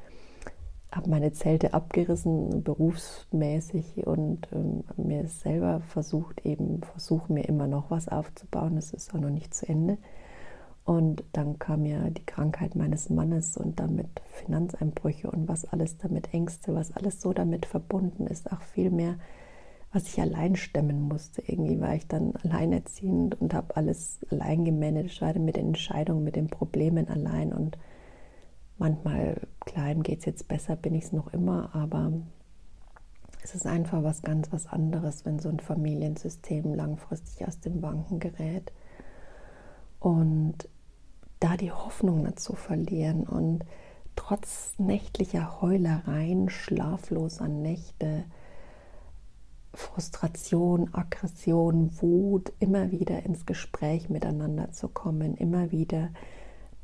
habe 0.91 1.09
meine 1.09 1.31
Zelte 1.31 1.73
abgerissen, 1.73 2.61
berufsmäßig 2.61 4.05
und 4.05 4.49
ähm, 4.51 4.83
mir 4.97 5.29
selber 5.29 5.79
versucht, 5.79 6.45
eben 6.45 6.81
versuche 6.83 7.31
mir 7.31 7.47
immer 7.47 7.67
noch 7.67 7.89
was 7.89 8.09
aufzubauen. 8.09 8.75
Das 8.75 8.91
ist 8.91 9.15
auch 9.15 9.19
noch 9.21 9.29
nicht 9.29 9.53
zu 9.53 9.65
Ende. 9.69 9.97
Und 10.83 11.23
dann 11.31 11.57
kam 11.57 11.85
ja 11.85 12.09
die 12.09 12.25
Krankheit 12.25 12.75
meines 12.75 13.09
Mannes 13.09 13.55
und 13.55 13.79
damit 13.79 14.09
Finanzeinbrüche 14.25 15.31
und 15.31 15.47
was 15.47 15.63
alles 15.63 15.99
damit 15.99 16.33
Ängste, 16.33 16.75
was 16.75 16.93
alles 16.97 17.21
so 17.21 17.31
damit 17.31 17.65
verbunden 17.65 18.27
ist, 18.27 18.51
auch 18.51 18.61
viel 18.61 18.91
mehr, 18.91 19.15
was 19.91 20.07
ich 20.07 20.21
allein 20.21 20.55
stemmen 20.55 21.01
musste. 21.01 21.41
Irgendwie 21.41 21.79
war 21.81 21.95
ich 21.95 22.07
dann 22.07 22.33
alleinerziehend 22.43 23.39
und 23.41 23.53
habe 23.53 23.75
alles 23.75 24.19
allein 24.29 24.65
gemanagt, 24.65 25.17
gerade 25.17 25.39
mit 25.39 25.55
den 25.55 25.67
Entscheidungen, 25.67 26.23
mit 26.23 26.35
den 26.35 26.47
Problemen 26.47 27.07
allein. 27.07 27.51
Und 27.51 27.77
manchmal, 28.77 29.41
klein 29.61 30.03
geht 30.03 30.19
es 30.19 30.25
jetzt 30.25 30.47
besser, 30.47 30.75
bin 30.75 30.93
ich 30.93 31.05
es 31.05 31.11
noch 31.11 31.33
immer, 31.33 31.73
aber 31.73 32.11
es 33.41 33.55
ist 33.55 33.65
einfach 33.65 34.03
was 34.03 34.21
ganz 34.21 34.51
was 34.51 34.67
anderes, 34.67 35.25
wenn 35.25 35.39
so 35.39 35.49
ein 35.49 35.59
Familiensystem 35.59 36.73
langfristig 36.75 37.47
aus 37.47 37.59
den 37.59 37.81
Banken 37.81 38.19
gerät. 38.19 38.71
Und 39.99 40.69
da 41.39 41.57
die 41.57 41.71
Hoffnung 41.71 42.23
nicht 42.23 42.39
zu 42.39 42.53
verlieren 42.53 43.23
und 43.23 43.65
trotz 44.15 44.73
nächtlicher 44.77 45.61
Heulereien, 45.61 46.49
schlafloser 46.49 47.47
Nächte, 47.47 48.25
Frustration, 49.79 50.93
Aggression, 50.93 51.89
Wut, 52.01 52.51
immer 52.59 52.91
wieder 52.91 53.23
ins 53.23 53.45
Gespräch 53.45 54.09
miteinander 54.09 54.71
zu 54.71 54.89
kommen, 54.89 55.35
immer 55.35 55.71
wieder 55.71 56.09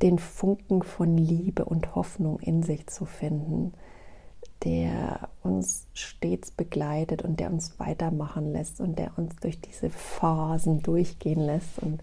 den 0.02 0.18
Funken 0.18 0.82
von 0.82 1.18
Liebe 1.18 1.66
und 1.66 1.94
Hoffnung 1.94 2.40
in 2.40 2.64
sich 2.64 2.88
zu 2.88 3.06
finden, 3.06 3.74
der 4.64 5.30
uns 5.44 5.88
stets 5.94 6.52
begleitet 6.52 7.22
und 7.22 7.42
der 7.42 7.52
uns 7.52 7.80
weitermachen 7.80 8.54
lässt 8.54 8.80
und 8.80 8.98
der 8.98 9.18
uns 9.18 9.36
durch 9.36 9.60
diese 9.60 9.90
Phasen 9.90 10.82
durchgehen 10.82 11.42
lässt 11.42 11.80
und 11.80 12.02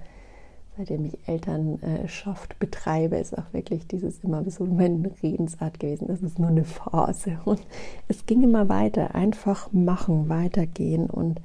seitdem 0.77 1.05
ich 1.05 1.19
Elternschaft 1.27 2.59
betreibe, 2.59 3.17
ist 3.17 3.37
auch 3.37 3.53
wirklich 3.53 3.87
dieses 3.87 4.21
immer 4.21 4.49
so 4.51 4.65
meine 4.65 5.11
Redensart 5.23 5.79
gewesen. 5.79 6.09
Das 6.09 6.23
ist 6.23 6.39
nur 6.39 6.49
eine 6.49 6.65
Phase. 6.65 7.39
Und 7.45 7.61
es 8.09 8.27
ging 8.27 8.43
immer 8.43 8.69
weiter. 8.69 9.15
Einfach 9.15 9.73
machen, 9.73 10.29
weitergehen 10.29 11.11
und 11.11 11.41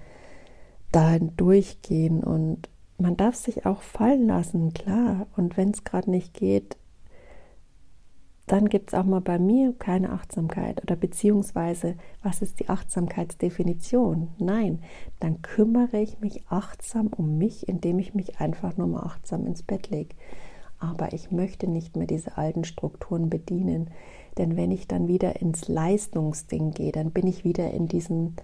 dahin 0.92 1.36
durchgehen. 1.36 2.24
Und 2.24 2.70
man 2.98 3.18
darf 3.18 3.36
sich 3.36 3.66
auch 3.66 3.82
fallen 3.82 4.28
lassen, 4.28 4.74
klar. 4.74 5.28
Und 5.36 5.58
wenn 5.58 5.72
es 5.72 5.84
gerade 5.84 6.10
nicht 6.10 6.34
geht, 6.34 6.78
dann 8.48 8.70
gibt 8.70 8.94
es 8.94 9.00
auch 9.00 9.04
mal 9.04 9.20
bei 9.20 9.40
mir 9.40 9.74
keine 9.78 10.12
Achtsamkeit 10.12 10.82
oder 10.82 10.96
beziehungsweise, 10.96 11.96
was 12.24 12.42
ist 12.42 12.62
die 12.62 12.70
Achtsamkeitsdefinition? 12.70 14.30
Nein, 14.40 14.80
dann 15.20 15.42
kümmere 15.42 16.00
ich 16.00 16.22
mich 16.22 16.44
achtsam 16.48 17.08
um 17.08 17.38
mich, 17.38 17.68
indem 17.68 18.00
ich 18.00 18.16
mich 18.16 18.40
einfach 18.40 18.78
nur 18.78 18.88
mal 18.88 19.04
achtsam 19.04 19.46
ins 19.46 19.64
Bett 19.64 19.90
lege. 19.90 20.16
Aber 20.80 21.12
ich 21.12 21.30
möchte 21.30 21.68
nicht 21.68 21.98
mehr 21.98 22.08
diese 22.08 22.38
alten 22.38 22.64
Strukturen 22.64 23.30
bedienen, 23.30 23.90
denn 24.38 24.56
wenn 24.56 24.72
ich 24.72 24.88
dann 24.88 25.10
wieder 25.10 25.42
ins 25.42 25.68
Leistungsding 25.68 26.72
gehe, 26.72 26.94
dann 26.94 27.12
bin 27.12 27.28
ich 27.28 27.44
wieder 27.44 27.72
in 27.72 27.90
diesem, 27.90 28.36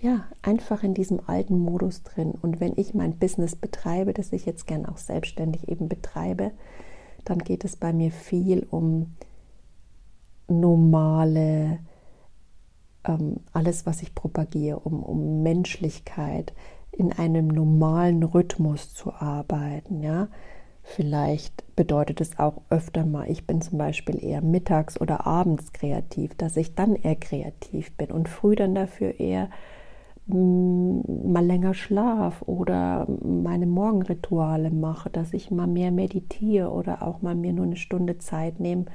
ja, 0.00 0.24
einfach 0.42 0.82
in 0.82 0.94
diesem 0.94 1.20
alten 1.24 1.56
Modus 1.56 2.02
drin. 2.02 2.32
Und 2.42 2.58
wenn 2.58 2.72
ich 2.74 2.94
mein 2.94 3.16
Business 3.16 3.54
betreibe, 3.54 4.12
das 4.12 4.32
ich 4.32 4.44
jetzt 4.44 4.66
gern 4.66 4.86
auch 4.86 4.98
selbstständig 4.98 5.68
eben 5.68 5.88
betreibe, 5.88 6.50
dann 7.24 7.38
geht 7.38 7.64
es 7.64 7.76
bei 7.76 7.92
mir 7.92 8.10
viel 8.10 8.66
um 8.70 9.14
normale, 10.48 11.80
ähm, 13.04 13.40
alles, 13.52 13.86
was 13.86 14.02
ich 14.02 14.14
propagiere, 14.14 14.78
um, 14.80 15.02
um 15.02 15.42
Menschlichkeit, 15.42 16.54
in 16.92 17.12
einem 17.12 17.48
normalen 17.48 18.22
Rhythmus 18.22 18.94
zu 18.94 19.12
arbeiten. 19.12 20.02
Ja? 20.02 20.28
Vielleicht 20.82 21.64
bedeutet 21.74 22.20
es 22.20 22.38
auch 22.38 22.62
öfter 22.70 23.04
mal, 23.04 23.28
ich 23.28 23.46
bin 23.46 23.60
zum 23.60 23.76
Beispiel 23.76 24.22
eher 24.22 24.40
mittags 24.40 25.00
oder 25.00 25.26
abends 25.26 25.72
kreativ, 25.72 26.34
dass 26.36 26.56
ich 26.56 26.74
dann 26.74 26.94
eher 26.94 27.16
kreativ 27.16 27.92
bin 27.96 28.12
und 28.12 28.28
früh 28.28 28.54
dann 28.54 28.74
dafür 28.74 29.18
eher 29.18 29.50
mm, 30.26 31.32
mal 31.32 31.44
länger 31.44 31.74
schlaf 31.74 32.42
oder 32.42 33.06
meine 33.22 33.66
Morgenrituale 33.66 34.70
mache, 34.70 35.10
dass 35.10 35.34
ich 35.34 35.50
mal 35.50 35.66
mehr 35.66 35.90
meditiere 35.90 36.70
oder 36.70 37.02
auch 37.02 37.20
mal 37.20 37.34
mir 37.34 37.52
nur 37.52 37.66
eine 37.66 37.76
Stunde 37.76 38.18
Zeit 38.18 38.60
nehme, 38.60 38.86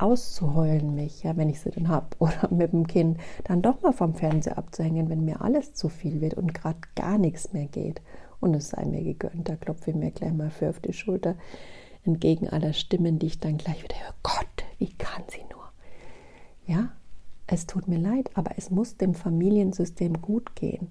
auszuheulen 0.00 0.94
mich, 0.94 1.22
ja, 1.22 1.36
wenn 1.36 1.48
ich 1.48 1.60
sie 1.60 1.70
denn 1.70 1.88
habe, 1.88 2.06
oder 2.18 2.48
mit 2.50 2.72
dem 2.72 2.86
Kind 2.86 3.18
dann 3.44 3.62
doch 3.62 3.82
mal 3.82 3.92
vom 3.92 4.14
Fernseher 4.14 4.58
abzuhängen, 4.58 5.08
wenn 5.08 5.24
mir 5.24 5.40
alles 5.40 5.74
zu 5.74 5.88
viel 5.88 6.20
wird 6.20 6.34
und 6.34 6.54
gerade 6.54 6.78
gar 6.94 7.18
nichts 7.18 7.52
mehr 7.52 7.66
geht. 7.66 8.00
Und 8.40 8.54
es 8.54 8.70
sei 8.70 8.84
mir 8.84 9.02
gegönnt, 9.02 9.48
da 9.48 9.56
klopfe 9.56 9.90
ich 9.90 9.96
mir 9.96 10.10
gleich 10.10 10.32
mal 10.32 10.50
für 10.50 10.70
auf 10.70 10.80
die 10.80 10.94
Schulter, 10.94 11.36
entgegen 12.04 12.48
aller 12.48 12.72
Stimmen, 12.72 13.18
die 13.18 13.26
ich 13.26 13.40
dann 13.40 13.58
gleich 13.58 13.82
wieder 13.82 13.96
höre. 13.96 14.14
Gott, 14.22 14.64
wie 14.78 14.92
kann 14.94 15.22
sie 15.28 15.42
nur? 15.50 15.70
Ja, 16.66 16.92
es 17.46 17.66
tut 17.66 17.88
mir 17.88 17.98
leid, 17.98 18.30
aber 18.34 18.52
es 18.56 18.70
muss 18.70 18.96
dem 18.96 19.14
Familiensystem 19.14 20.22
gut 20.22 20.54
gehen. 20.56 20.88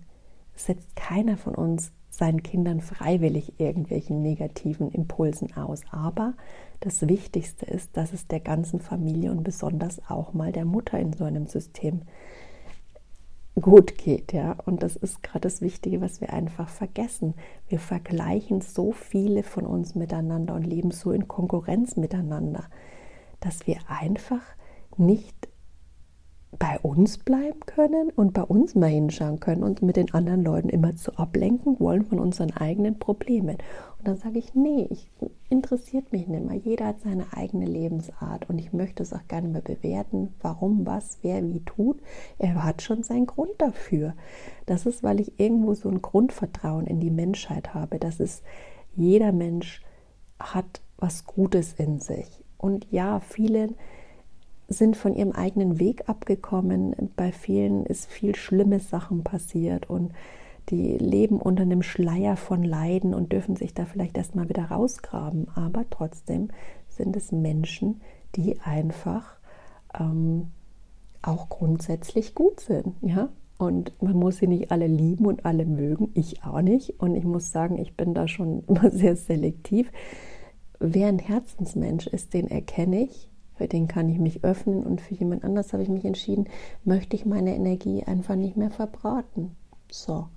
Es 0.56 0.66
setzt 0.66 0.96
keiner 0.96 1.38
von 1.38 1.56
uns 1.56 1.92
seinen 2.20 2.44
Kindern 2.44 2.82
freiwillig 2.82 3.60
irgendwelchen 3.60 4.22
negativen 4.22 4.92
Impulsen 4.92 5.56
aus. 5.56 5.82
Aber 5.90 6.34
das 6.82 7.08
Wichtigste 7.08 7.66
ist, 7.66 7.98
dass 7.98 8.14
es 8.14 8.28
der 8.28 8.42
ganzen 8.42 8.80
Familie 8.80 9.32
und 9.32 9.44
besonders 9.44 10.02
auch 10.10 10.34
mal 10.34 10.52
der 10.52 10.66
Mutter 10.66 11.00
in 11.00 11.14
so 11.14 11.24
einem 11.24 11.48
System 11.48 12.02
gut 13.60 13.98
geht, 13.98 14.34
ja. 14.34 14.58
Und 14.66 14.84
das 14.84 14.96
ist 14.96 15.24
gerade 15.24 15.42
das 15.42 15.62
Wichtige, 15.62 16.02
was 16.02 16.22
wir 16.22 16.32
einfach 16.32 16.70
vergessen. 16.70 17.34
Wir 17.68 17.80
vergleichen 17.80 18.62
so 18.62 18.92
viele 18.92 19.44
von 19.44 19.66
uns 19.66 19.96
miteinander 19.96 20.54
und 20.56 20.68
leben 20.68 20.92
so 20.92 21.12
in 21.12 21.28
Konkurrenz 21.28 21.96
miteinander, 21.96 22.66
dass 23.40 23.66
wir 23.66 23.78
einfach 23.88 24.42
nicht 24.98 25.39
bei 26.58 26.80
uns 26.80 27.20
bleiben 27.20 27.60
können 27.68 28.10
und 28.10 28.34
bei 28.34 28.42
uns 28.42 28.74
mal 28.74 28.88
hinschauen 28.88 29.40
können 29.40 29.64
und 29.64 29.84
mit 29.84 29.98
den 29.98 30.14
anderen 30.14 30.44
Leuten 30.44 30.70
immer 30.70 30.96
zu 30.96 31.16
ablenken 31.16 31.80
wollen 31.80 32.06
von 32.06 32.20
unseren 32.20 32.52
eigenen 32.52 32.98
Problemen. 32.98 33.58
Und 34.00 34.08
dann 34.08 34.18
sage 34.18 34.40
ich, 34.40 34.56
nee, 34.56 34.88
ich, 34.90 35.12
interessiert 35.50 36.12
mich 36.12 36.28
nicht 36.28 36.46
mehr. 36.46 36.58
Jeder 36.58 36.88
hat 36.88 37.02
seine 37.02 37.26
eigene 37.34 37.66
Lebensart 37.66 38.50
und 38.50 38.58
ich 38.58 38.74
möchte 38.74 39.04
es 39.04 39.14
auch 39.14 39.20
nicht 39.20 39.44
mehr 39.44 39.62
bewerten, 39.62 40.34
warum, 40.42 40.88
was, 40.88 41.20
wer, 41.22 41.46
wie 41.46 41.60
tut. 41.60 42.02
Er 42.40 42.64
hat 42.64 42.82
schon 42.82 43.04
seinen 43.04 43.28
Grund 43.28 43.54
dafür. 43.60 44.16
Das 44.66 44.88
ist, 44.88 45.04
weil 45.04 45.20
ich 45.20 45.40
irgendwo 45.40 45.76
so 45.76 45.90
ein 45.90 46.02
Grundvertrauen 46.02 46.88
in 46.88 47.00
die 47.00 47.12
Menschheit 47.12 47.76
habe. 47.76 48.00
Das 48.00 48.20
ist, 48.20 48.44
jeder 48.96 49.32
Mensch 49.32 49.84
hat 50.40 50.82
was 50.98 51.26
Gutes 51.26 51.74
in 51.74 52.00
sich. 52.00 52.44
Und 52.58 52.88
ja, 52.92 53.20
viele 53.20 53.70
sind 54.70 54.96
von 54.96 55.16
ihrem 55.16 55.32
eigenen 55.32 55.80
Weg 55.80 56.08
abgekommen. 56.08 56.96
Bei 57.16 57.32
vielen 57.32 57.86
ist 57.86 58.06
viel 58.06 58.36
schlimme 58.36 58.80
Sachen 58.80 59.24
passiert 59.24 59.90
und 59.90 60.14
die 60.70 60.98
leben 60.98 61.42
unter 61.42 61.64
einem 61.64 61.82
Schleier 61.82 62.36
von 62.38 62.64
Leiden 62.64 63.14
und 63.14 63.32
dürfen 63.32 63.56
sich 63.56 63.74
da 63.74 63.86
vielleicht 63.86 64.18
erstmal 64.18 64.50
wieder 64.50 64.66
rausgraben. 64.66 65.48
Aber 65.56 65.86
trotzdem 65.90 66.50
sind 66.88 67.16
es 67.18 67.32
Menschen, 67.32 68.02
die 68.36 68.60
einfach 68.62 69.38
ähm, 70.00 70.52
auch 71.24 71.50
grundsätzlich 71.50 72.36
gut 72.36 72.60
sind. 72.60 72.94
Ja? 73.02 73.30
Und 73.58 73.92
man 74.02 74.16
muss 74.16 74.38
sie 74.38 74.48
nicht 74.48 74.72
alle 74.72 74.88
lieben 74.88 75.26
und 75.26 75.44
alle 75.46 75.66
mögen, 75.66 76.12
ich 76.14 76.44
auch 76.44 76.62
nicht. 76.62 77.00
Und 77.00 77.16
ich 77.16 77.26
muss 77.26 77.52
sagen, 77.52 77.80
ich 77.80 77.98
bin 77.98 78.14
da 78.14 78.28
schon 78.28 78.64
immer 78.68 78.92
sehr 78.92 79.16
selektiv. 79.16 79.92
Wer 80.80 81.08
ein 81.08 81.20
Herzensmensch 81.20 82.08
ist, 82.08 82.34
den 82.34 82.48
erkenne 82.48 83.04
ich 83.04 83.29
für 83.60 83.68
den 83.68 83.90
kann 83.90 84.08
ich 84.08 84.20
mich 84.20 84.46
öffnen 84.46 84.84
und 84.84 85.02
für 85.02 85.14
jemand 85.16 85.44
anders 85.44 85.74
habe 85.74 85.84
ich 85.84 85.90
mich 85.90 86.06
entschieden, 86.06 86.48
möchte 86.86 87.18
ich 87.18 87.26
meine 87.26 87.54
Energie 87.54 88.06
einfach 88.06 88.36
nicht 88.36 88.56
mehr 88.56 88.72
verbraten. 88.72 89.54
So, 89.92 90.30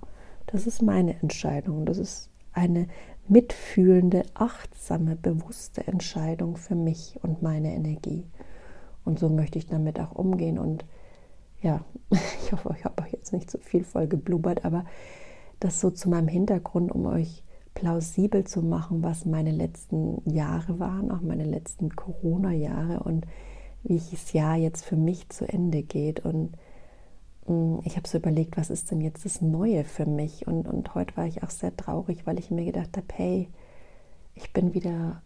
das 0.47 0.67
ist 0.67 0.81
meine 0.81 1.17
Entscheidung. 1.21 1.85
Das 1.85 1.97
ist 1.99 2.29
eine 2.51 2.89
mitfühlende, 3.29 4.23
achtsame, 4.33 5.15
bewusste 5.15 5.87
Entscheidung 5.87 6.57
für 6.57 6.75
mich 6.75 7.17
und 7.21 7.41
meine 7.41 7.73
Energie. 7.73 8.25
Und 9.05 9.19
so 9.19 9.29
möchte 9.29 9.57
ich 9.57 9.67
damit 9.67 10.01
auch 10.01 10.11
umgehen. 10.11 10.59
Und 10.59 10.83
ja, 11.61 11.85
ich 12.09 12.51
hoffe, 12.51 12.75
ich 12.77 12.83
habe 12.83 13.03
euch 13.03 13.13
jetzt 13.13 13.31
nicht 13.31 13.49
zu 13.49 13.57
viel 13.57 13.85
voll 13.85 14.07
geblubbert, 14.07 14.65
aber 14.65 14.83
das 15.61 15.79
so 15.79 15.91
zu 15.91 16.09
meinem 16.09 16.27
Hintergrund, 16.27 16.91
um 16.91 17.05
euch 17.05 17.45
plausibel 17.73 18.43
zu 18.43 18.61
machen, 18.61 19.03
was 19.03 19.25
meine 19.25 19.51
letzten 19.51 20.21
Jahre 20.29 20.79
waren, 20.79 21.11
auch 21.11 21.21
meine 21.21 21.45
letzten 21.45 21.95
Corona-Jahre 21.95 23.03
und 23.03 23.25
wie 23.83 23.97
das 23.97 24.33
Jahr 24.33 24.55
jetzt 24.55 24.85
für 24.85 24.95
mich 24.95 25.29
zu 25.29 25.47
Ende 25.47 25.83
geht. 25.83 26.21
Und 26.21 26.57
mm, 27.47 27.79
ich 27.83 27.97
habe 27.97 28.07
so 28.07 28.17
überlegt, 28.17 28.57
was 28.57 28.69
ist 28.69 28.91
denn 28.91 29.01
jetzt 29.01 29.25
das 29.25 29.41
Neue 29.41 29.83
für 29.83 30.05
mich? 30.05 30.47
Und, 30.47 30.67
und 30.67 30.95
heute 30.95 31.17
war 31.17 31.25
ich 31.25 31.43
auch 31.43 31.49
sehr 31.49 31.75
traurig, 31.75 32.25
weil 32.25 32.39
ich 32.39 32.51
mir 32.51 32.65
gedacht 32.65 32.95
habe, 32.95 33.07
hey, 33.13 33.49
ich 34.35 34.53
bin 34.53 34.73
wieder, 34.73 35.21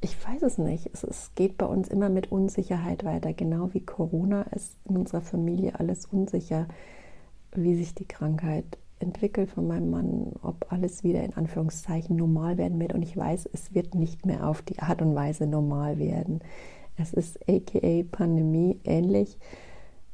ich 0.00 0.16
weiß 0.26 0.42
es 0.42 0.58
nicht, 0.58 0.90
es, 0.92 1.04
es 1.04 1.34
geht 1.34 1.56
bei 1.58 1.66
uns 1.66 1.88
immer 1.88 2.08
mit 2.08 2.32
Unsicherheit 2.32 3.04
weiter, 3.04 3.32
genau 3.32 3.72
wie 3.72 3.84
Corona 3.84 4.42
ist 4.54 4.76
in 4.88 4.96
unserer 4.96 5.22
Familie 5.22 5.78
alles 5.78 6.06
unsicher, 6.06 6.66
wie 7.54 7.76
sich 7.76 7.94
die 7.94 8.06
Krankheit 8.06 8.78
entwickelt 9.02 9.50
von 9.50 9.66
meinem 9.66 9.90
Mann, 9.90 10.32
ob 10.42 10.70
alles 10.70 11.04
wieder 11.04 11.22
in 11.22 11.34
Anführungszeichen 11.34 12.16
normal 12.16 12.58
werden 12.58 12.78
wird. 12.80 12.94
Und 12.94 13.02
ich 13.02 13.16
weiß, 13.16 13.48
es 13.52 13.74
wird 13.74 13.94
nicht 13.94 14.26
mehr 14.26 14.46
auf 14.46 14.62
die 14.62 14.78
Art 14.78 15.02
und 15.02 15.14
Weise 15.14 15.46
normal 15.46 15.98
werden. 15.98 16.40
Es 16.96 17.12
ist 17.12 17.38
aka 17.48 18.04
Pandemie 18.10 18.80
ähnlich. 18.84 19.38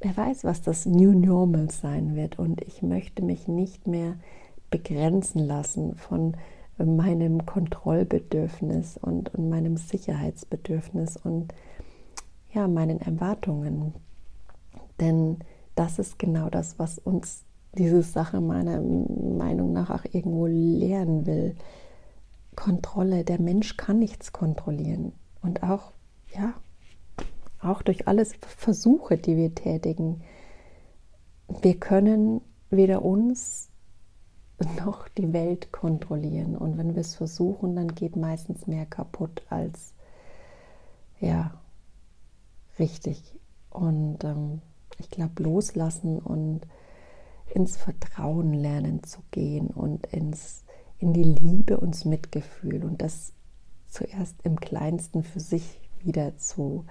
Wer 0.00 0.16
weiß, 0.16 0.44
was 0.44 0.62
das 0.62 0.86
New 0.86 1.12
Normal 1.12 1.70
sein 1.70 2.14
wird. 2.14 2.38
Und 2.38 2.62
ich 2.62 2.82
möchte 2.82 3.24
mich 3.24 3.48
nicht 3.48 3.86
mehr 3.86 4.14
begrenzen 4.70 5.40
lassen 5.40 5.94
von 5.96 6.36
meinem 6.78 7.44
Kontrollbedürfnis 7.44 8.96
und, 8.98 9.34
und 9.34 9.48
meinem 9.48 9.76
Sicherheitsbedürfnis 9.76 11.16
und 11.16 11.52
ja, 12.52 12.68
meinen 12.68 13.00
Erwartungen. 13.00 13.94
Denn 15.00 15.38
das 15.74 15.98
ist 15.98 16.18
genau 16.18 16.48
das, 16.48 16.78
was 16.78 16.98
uns 16.98 17.44
diese 17.76 18.02
Sache 18.02 18.40
meiner 18.40 18.80
Meinung 18.80 19.72
nach 19.72 19.90
auch 19.90 20.04
irgendwo 20.04 20.46
lernen 20.46 21.26
will. 21.26 21.54
Kontrolle, 22.56 23.24
der 23.24 23.40
Mensch 23.40 23.76
kann 23.76 23.98
nichts 23.98 24.32
kontrollieren. 24.32 25.12
Und 25.42 25.62
auch, 25.62 25.92
ja, 26.34 26.54
auch 27.60 27.82
durch 27.82 28.08
alles 28.08 28.34
Versuche, 28.46 29.16
die 29.16 29.36
wir 29.36 29.54
tätigen, 29.54 30.22
wir 31.62 31.78
können 31.78 32.40
weder 32.70 33.04
uns 33.04 33.70
noch 34.84 35.08
die 35.08 35.32
Welt 35.32 35.72
kontrollieren. 35.72 36.56
Und 36.56 36.78
wenn 36.78 36.94
wir 36.94 37.00
es 37.00 37.14
versuchen, 37.14 37.76
dann 37.76 37.94
geht 37.94 38.16
meistens 38.16 38.66
mehr 38.66 38.86
kaputt 38.86 39.42
als, 39.48 39.94
ja, 41.20 41.52
richtig. 42.78 43.34
Und 43.70 44.24
ähm, 44.24 44.60
ich 44.98 45.10
glaube, 45.10 45.42
loslassen 45.42 46.18
und 46.18 46.62
ins 47.54 47.76
Vertrauen 47.76 48.52
lernen 48.52 49.02
zu 49.02 49.20
gehen 49.30 49.68
und 49.68 50.06
ins, 50.06 50.64
in 50.98 51.12
die 51.12 51.24
Liebe 51.24 51.78
und 51.78 52.04
Mitgefühl 52.04 52.84
und 52.84 53.02
das 53.02 53.32
zuerst 53.86 54.36
im 54.44 54.60
kleinsten 54.60 55.22
für 55.22 55.40
sich 55.40 55.80
wieder 56.00 56.36
zu 56.36 56.84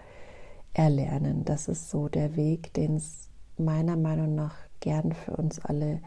erlernen. 0.73 1.45
Das 1.45 1.67
ist 1.67 1.89
so 1.89 2.07
der 2.07 2.35
Weg, 2.35 2.73
den 2.73 2.95
es 2.95 3.29
meiner 3.57 3.95
Meinung 3.95 4.35
nach 4.35 4.55
gern 4.79 5.13
für 5.13 5.35
uns 5.35 5.59
alle 5.59 6.01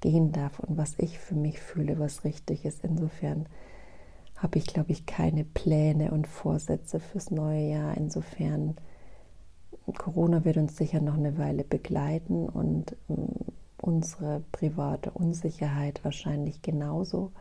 gehen 0.00 0.32
darf 0.32 0.60
und 0.60 0.76
was 0.76 0.94
ich 0.98 1.18
für 1.18 1.34
mich 1.34 1.60
fühle, 1.60 1.98
was 1.98 2.24
richtig 2.24 2.64
ist. 2.64 2.84
Insofern 2.84 3.46
habe 4.36 4.58
ich, 4.58 4.66
glaube 4.66 4.92
ich, 4.92 5.06
keine 5.06 5.44
Pläne 5.44 6.12
und 6.12 6.26
Vorsätze 6.26 7.00
fürs 7.00 7.30
neue 7.30 7.70
Jahr. 7.70 7.96
Insofern 7.96 8.76
Corona 9.96 10.44
wird 10.44 10.56
uns 10.56 10.76
sicher 10.76 11.00
noch 11.00 11.16
eine 11.16 11.38
Weile 11.38 11.64
begleiten 11.64 12.48
und 12.48 12.96
mm, 13.08 13.24
unsere 13.88 14.42
private 14.52 15.10
Unsicherheit 15.10 16.04
wahrscheinlich 16.04 16.60
genauso, 16.60 17.32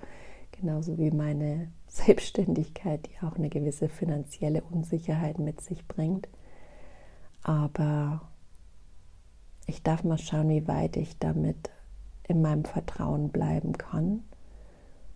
genauso 0.54 0.98
wie 0.98 1.12
meine 1.12 1.68
Selbstständigkeit, 1.88 3.06
die 3.06 3.26
auch 3.26 3.36
eine 3.36 3.50
gewisse 3.50 3.90
finanzielle 3.90 4.64
Unsicherheit 4.64 5.40
mit 5.40 5.60
sich 5.60 5.86
bringt. 5.88 6.30
Aber 7.44 8.22
ich 9.66 9.84
darf 9.84 10.06
mal 10.06 10.18
schauen, 10.18 10.48
wie 10.48 10.68
weit 10.70 10.96
ich 10.96 11.20
damit 11.20 11.70
in 12.30 12.42
meinem 12.42 12.64
Vertrauen 12.64 13.30
bleiben 13.30 13.74
kann 13.78 14.24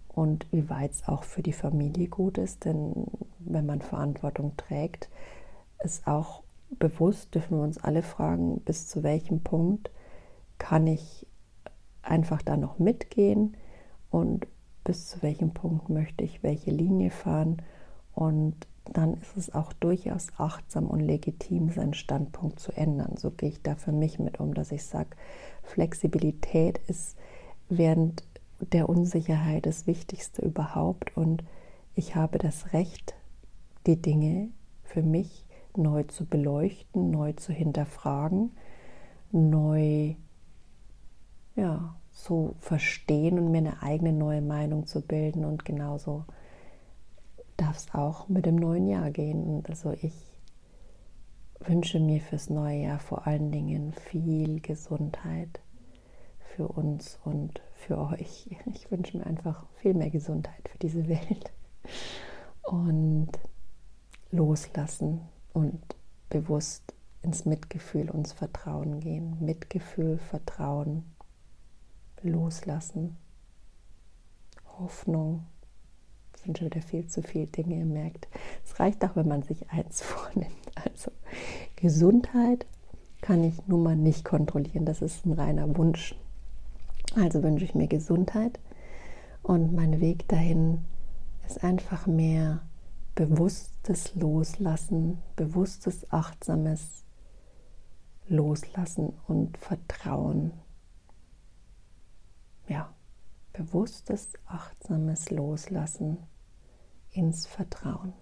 und 0.09 0.45
wie 0.51 0.69
weit 0.69 0.91
es 0.91 1.07
auch 1.07 1.23
für 1.23 1.41
die 1.41 1.53
Familie 1.53 2.09
gut 2.09 2.37
ist. 2.37 2.65
Denn 2.65 3.05
wenn 3.39 3.65
man 3.65 3.81
Verantwortung 3.81 4.57
trägt, 4.57 5.09
ist 5.81 6.07
auch 6.07 6.43
bewusst, 6.77 7.33
dürfen 7.33 7.57
wir 7.57 7.63
uns 7.63 7.77
alle 7.77 8.03
fragen, 8.03 8.59
bis 8.61 8.87
zu 8.87 9.01
welchem 9.01 9.39
Punkt 9.39 9.91
kann 10.61 10.85
ich 10.85 11.25
einfach 12.03 12.43
da 12.43 12.55
noch 12.55 12.77
mitgehen 12.77 13.57
und 14.11 14.45
bis 14.83 15.09
zu 15.09 15.23
welchem 15.23 15.55
Punkt 15.55 15.89
möchte 15.89 16.23
ich 16.23 16.43
welche 16.43 16.69
Linie 16.69 17.09
fahren. 17.09 17.63
Und 18.13 18.55
dann 18.85 19.15
ist 19.15 19.35
es 19.37 19.55
auch 19.55 19.73
durchaus 19.73 20.27
achtsam 20.37 20.85
und 20.85 20.99
legitim, 20.99 21.71
seinen 21.71 21.95
Standpunkt 21.95 22.59
zu 22.59 22.71
ändern. 22.73 23.17
So 23.17 23.31
gehe 23.31 23.49
ich 23.49 23.63
da 23.63 23.73
für 23.75 23.91
mich 23.91 24.19
mit 24.19 24.39
um, 24.39 24.53
dass 24.53 24.71
ich 24.71 24.85
sage, 24.85 25.09
Flexibilität 25.63 26.77
ist 26.87 27.17
während 27.67 28.23
der 28.59 28.87
Unsicherheit 28.87 29.65
das 29.65 29.87
Wichtigste 29.87 30.43
überhaupt 30.43 31.17
und 31.17 31.43
ich 31.95 32.15
habe 32.15 32.37
das 32.37 32.71
Recht, 32.73 33.15
die 33.87 33.99
Dinge 33.99 34.49
für 34.83 35.01
mich 35.01 35.47
neu 35.75 36.03
zu 36.03 36.27
beleuchten, 36.27 37.09
neu 37.09 37.33
zu 37.33 37.51
hinterfragen, 37.51 38.51
neu 39.31 40.15
ja, 41.55 41.95
zu 42.11 42.55
verstehen 42.59 43.39
und 43.39 43.51
mir 43.51 43.59
eine 43.59 43.81
eigene 43.81 44.13
neue 44.13 44.41
Meinung 44.41 44.85
zu 44.85 45.01
bilden. 45.01 45.45
Und 45.45 45.65
genauso 45.65 46.25
darf 47.57 47.77
es 47.77 47.93
auch 47.93 48.27
mit 48.27 48.45
dem 48.45 48.55
neuen 48.55 48.87
Jahr 48.87 49.11
gehen. 49.11 49.43
Und 49.43 49.69
also 49.69 49.91
ich 50.01 50.13
wünsche 51.59 51.99
mir 51.99 52.21
fürs 52.21 52.49
neue 52.49 52.83
Jahr 52.83 52.99
vor 52.99 53.27
allen 53.27 53.51
Dingen 53.51 53.93
viel 53.93 54.59
Gesundheit 54.61 55.61
für 56.55 56.67
uns 56.67 57.19
und 57.23 57.61
für 57.75 57.97
euch. 57.97 58.49
Ich 58.73 58.91
wünsche 58.91 59.17
mir 59.17 59.25
einfach 59.25 59.65
viel 59.75 59.93
mehr 59.93 60.09
Gesundheit 60.09 60.69
für 60.69 60.77
diese 60.79 61.07
Welt. 61.07 61.51
Und 62.63 63.31
loslassen 64.31 65.21
und 65.53 65.81
bewusst 66.29 66.93
ins 67.21 67.45
Mitgefühl, 67.45 68.09
uns 68.09 68.33
Vertrauen 68.33 68.99
gehen. 68.99 69.37
Mitgefühl, 69.39 70.17
Vertrauen, 70.17 71.03
Loslassen, 72.23 73.17
Hoffnung. 74.79 75.45
Das 76.33 76.43
sind 76.43 76.57
schon 76.57 76.67
wieder 76.67 76.81
viel 76.81 77.07
zu 77.07 77.21
viele 77.21 77.47
Dinge, 77.47 77.75
ihr 77.75 77.85
merkt. 77.85 78.27
Es 78.65 78.79
reicht 78.79 79.03
auch, 79.05 79.15
wenn 79.15 79.27
man 79.27 79.43
sich 79.43 79.69
eins 79.69 80.01
vornimmt. 80.01 80.55
Also 80.75 81.11
Gesundheit, 81.75 82.65
kann 83.21 83.43
ich 83.43 83.67
nun 83.67 83.83
mal 83.83 83.95
nicht 83.95 84.25
kontrollieren. 84.25 84.85
Das 84.85 85.01
ist 85.01 85.25
ein 85.25 85.33
reiner 85.33 85.77
Wunsch. 85.77 86.15
Also 87.15 87.43
wünsche 87.43 87.65
ich 87.65 87.75
mir 87.75 87.87
Gesundheit 87.87 88.59
und 89.43 89.73
mein 89.73 90.01
Weg 90.01 90.27
dahin 90.27 90.79
ist 91.45 91.63
einfach 91.63 92.07
mehr 92.07 92.61
bewusstes 93.15 94.15
Loslassen, 94.15 95.19
bewusstes, 95.35 96.11
achtsames 96.11 97.03
Loslassen 98.27 99.13
und 99.27 99.57
Vertrauen. 99.57 100.53
Ja, 102.71 102.89
bewusstes, 103.51 104.29
achtsames 104.45 105.29
Loslassen 105.29 106.19
ins 107.11 107.45
Vertrauen, 107.45 108.13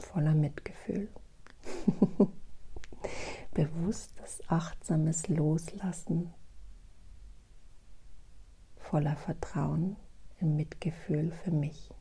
voller 0.00 0.34
Mitgefühl. 0.34 1.08
bewusstes, 3.54 4.40
achtsames 4.48 5.28
Loslassen, 5.28 6.34
voller 8.78 9.14
Vertrauen 9.14 9.94
im 10.40 10.56
Mitgefühl 10.56 11.30
für 11.30 11.52
mich. 11.52 11.94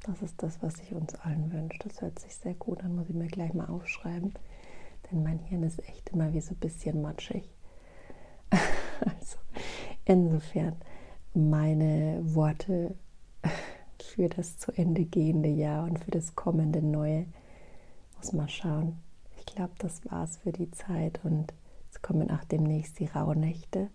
Das 0.00 0.22
ist 0.22 0.42
das, 0.42 0.62
was 0.62 0.80
ich 0.80 0.94
uns 0.94 1.14
allen 1.16 1.52
wünsche. 1.52 1.78
Das 1.80 2.00
hört 2.00 2.18
sich 2.20 2.34
sehr 2.34 2.54
gut 2.54 2.82
an, 2.82 2.96
muss 2.96 3.10
ich 3.10 3.14
mir 3.14 3.26
gleich 3.26 3.52
mal 3.52 3.68
aufschreiben, 3.68 4.32
denn 5.10 5.22
mein 5.22 5.40
Hirn 5.40 5.62
ist 5.62 5.86
echt 5.86 6.08
immer 6.08 6.32
wie 6.32 6.40
so 6.40 6.54
ein 6.54 6.60
bisschen 6.60 7.02
matschig. 7.02 7.54
also 9.00 9.36
insofern 10.06 10.76
meine 11.34 12.22
Worte 12.34 12.94
für 14.00 14.28
das 14.28 14.56
zu 14.56 14.72
Ende 14.72 15.04
gehende 15.04 15.50
Jahr 15.50 15.84
und 15.84 15.98
für 15.98 16.10
das 16.10 16.34
kommende 16.34 16.80
neue. 16.80 17.26
Muss 18.16 18.32
mal 18.32 18.48
schauen. 18.48 18.98
Ich 19.36 19.44
glaube, 19.44 19.74
das 19.78 20.10
war's 20.10 20.38
für 20.38 20.52
die 20.52 20.70
Zeit 20.70 21.20
und 21.22 21.52
es 21.90 22.00
kommen 22.00 22.30
auch 22.30 22.44
demnächst 22.44 22.98
die 22.98 23.06
Rauhnächte. 23.06 23.90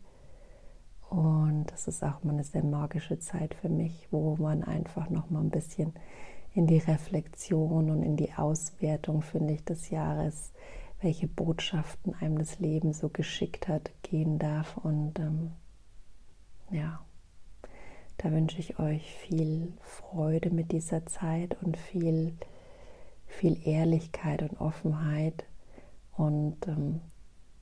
Und 1.10 1.66
das 1.72 1.88
ist 1.88 2.04
auch 2.04 2.24
mal 2.24 2.34
eine 2.34 2.44
sehr 2.44 2.64
magische 2.64 3.20
Zeit 3.20 3.54
für 3.56 3.70
mich, 3.70 4.08
wo 4.12 4.38
man 4.38 4.64
einfach 4.64 5.10
noch 5.10 5.30
mal 5.30 5.42
ein 5.42 5.50
bisschen 5.50 5.94
in 6.54 6.68
die 6.68 6.78
Reflexion 6.78 7.90
und 7.90 8.04
in 8.04 8.16
die 8.16 8.34
Auswertung, 8.34 9.22
finde 9.22 9.54
ich, 9.54 9.66
des 9.66 9.90
Jahres, 9.90 10.54
welche 11.02 11.28
Botschaften 11.28 12.14
einem 12.16 12.38
das 12.38 12.60
Leben 12.60 12.94
so 12.94 13.10
geschickt 13.10 13.68
hat, 13.68 13.92
gehen 14.04 14.40
darf. 14.40 14.78
Und 14.78 15.20
ähm, 15.20 15.52
ja, 16.72 17.06
da 18.18 18.32
wünsche 18.32 18.60
ich 18.60 18.80
euch 18.80 19.14
viel 19.16 19.74
Freude 19.82 20.52
mit 20.52 20.72
dieser 20.72 21.06
Zeit 21.06 21.58
und 21.62 21.78
viel, 21.78 22.34
viel 23.26 23.68
Ehrlichkeit 23.68 24.42
und 24.42 24.60
Offenheit 24.60 25.46
und 26.16 26.68
ähm, 26.68 27.02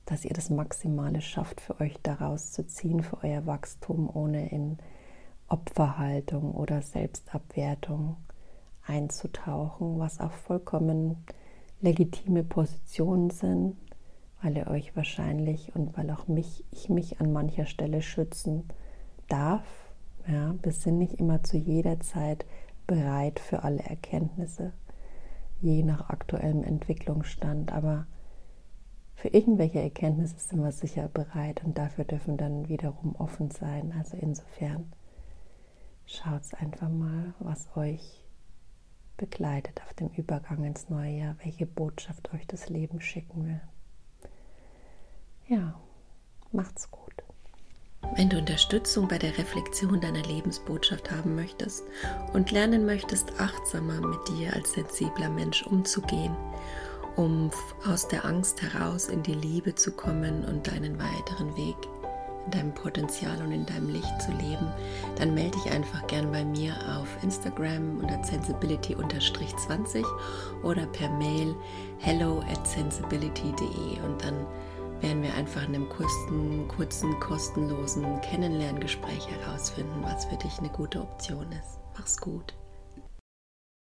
dass 0.04 0.24
ihr 0.24 0.34
das 0.34 0.50
Maximale 0.50 1.20
schafft, 1.20 1.60
für 1.60 1.80
euch 1.80 1.96
daraus 2.02 2.52
zu 2.52 2.66
ziehen, 2.66 3.02
für 3.02 3.22
euer 3.22 3.46
Wachstum, 3.46 4.10
ohne 4.12 4.50
in 4.50 4.78
Opferhaltung 5.48 6.52
oder 6.52 6.82
Selbstabwertung 6.82 8.16
einzutauchen, 8.86 9.98
was 9.98 10.20
auch 10.20 10.32
vollkommen 10.32 11.24
legitime 11.80 12.44
Positionen 12.44 13.30
sind, 13.30 13.76
weil 14.42 14.56
ihr 14.56 14.66
euch 14.66 14.94
wahrscheinlich 14.94 15.74
und 15.74 15.96
weil 15.96 16.10
auch 16.10 16.28
mich, 16.28 16.64
ich 16.70 16.88
mich 16.88 17.20
an 17.20 17.32
mancher 17.32 17.66
Stelle 17.66 18.02
schützen 18.02 18.68
darf. 19.30 19.64
Ja, 20.26 20.54
wir 20.62 20.72
sind 20.72 20.98
nicht 20.98 21.14
immer 21.14 21.42
zu 21.42 21.56
jeder 21.56 22.00
Zeit 22.00 22.44
bereit 22.86 23.40
für 23.40 23.62
alle 23.62 23.82
Erkenntnisse, 23.82 24.72
je 25.60 25.82
nach 25.82 26.10
aktuellem 26.10 26.62
Entwicklungsstand, 26.64 27.72
aber 27.72 28.06
für 29.14 29.28
irgendwelche 29.28 29.80
Erkenntnisse 29.80 30.38
sind 30.38 30.62
wir 30.62 30.72
sicher 30.72 31.08
bereit 31.08 31.62
und 31.64 31.76
dafür 31.76 32.04
dürfen 32.04 32.36
dann 32.36 32.68
wiederum 32.68 33.14
offen 33.16 33.50
sein. 33.50 33.92
Also 33.98 34.16
insofern 34.16 34.92
schaut 36.06 36.42
einfach 36.54 36.88
mal, 36.88 37.34
was 37.38 37.68
euch 37.76 38.24
begleitet 39.18 39.82
auf 39.82 39.92
dem 39.92 40.08
Übergang 40.08 40.64
ins 40.64 40.88
neue 40.88 41.18
Jahr, 41.18 41.36
welche 41.44 41.66
Botschaft 41.66 42.32
euch 42.32 42.46
das 42.46 42.70
Leben 42.70 43.02
schicken 43.02 43.46
will. 43.46 43.60
Ja, 45.48 45.78
macht's 46.52 46.90
gut. 46.90 47.09
Wenn 48.16 48.28
du 48.28 48.38
Unterstützung 48.38 49.08
bei 49.08 49.18
der 49.18 49.38
Reflexion 49.38 50.00
deiner 50.00 50.22
Lebensbotschaft 50.22 51.10
haben 51.10 51.36
möchtest 51.36 51.84
und 52.32 52.50
lernen 52.50 52.84
möchtest, 52.84 53.40
achtsamer 53.40 54.00
mit 54.00 54.28
dir 54.28 54.52
als 54.54 54.72
sensibler 54.72 55.30
Mensch 55.30 55.62
umzugehen 55.66 56.36
um 57.16 57.50
aus 57.86 58.08
der 58.08 58.24
Angst 58.24 58.62
heraus 58.62 59.08
in 59.08 59.22
die 59.22 59.34
Liebe 59.34 59.74
zu 59.74 59.92
kommen 59.92 60.44
und 60.44 60.66
deinen 60.66 60.98
weiteren 60.98 61.56
Weg 61.56 61.76
in 62.46 62.50
deinem 62.52 62.74
Potenzial 62.74 63.36
und 63.42 63.52
in 63.52 63.66
deinem 63.66 63.90
Licht 63.90 64.22
zu 64.22 64.32
leben, 64.32 64.72
dann 65.16 65.34
melde 65.34 65.58
dich 65.58 65.70
einfach 65.72 66.06
gern 66.06 66.32
bei 66.32 66.42
mir 66.44 66.74
auf 66.98 67.06
Instagram 67.22 67.98
unter 67.98 68.22
sensibility-20 68.24 70.04
oder 70.62 70.86
per 70.86 71.10
Mail 71.10 71.54
hello 71.98 72.42
at 72.50 72.66
sensibility.de 72.66 74.00
und 74.04 74.24
dann 74.24 74.46
werden 75.02 75.22
wir 75.22 75.34
einfach 75.34 75.66
in 75.66 75.74
einem 75.74 75.88
kurzen, 75.88 76.68
kurzen, 76.68 77.18
kostenlosen 77.20 78.20
Kennenlerngespräch 78.20 79.28
herausfinden, 79.28 80.02
was 80.02 80.24
für 80.26 80.36
dich 80.36 80.58
eine 80.58 80.68
gute 80.68 81.00
Option 81.00 81.50
ist. 81.52 81.78
Mach's 81.96 82.18
gut. 82.18 82.54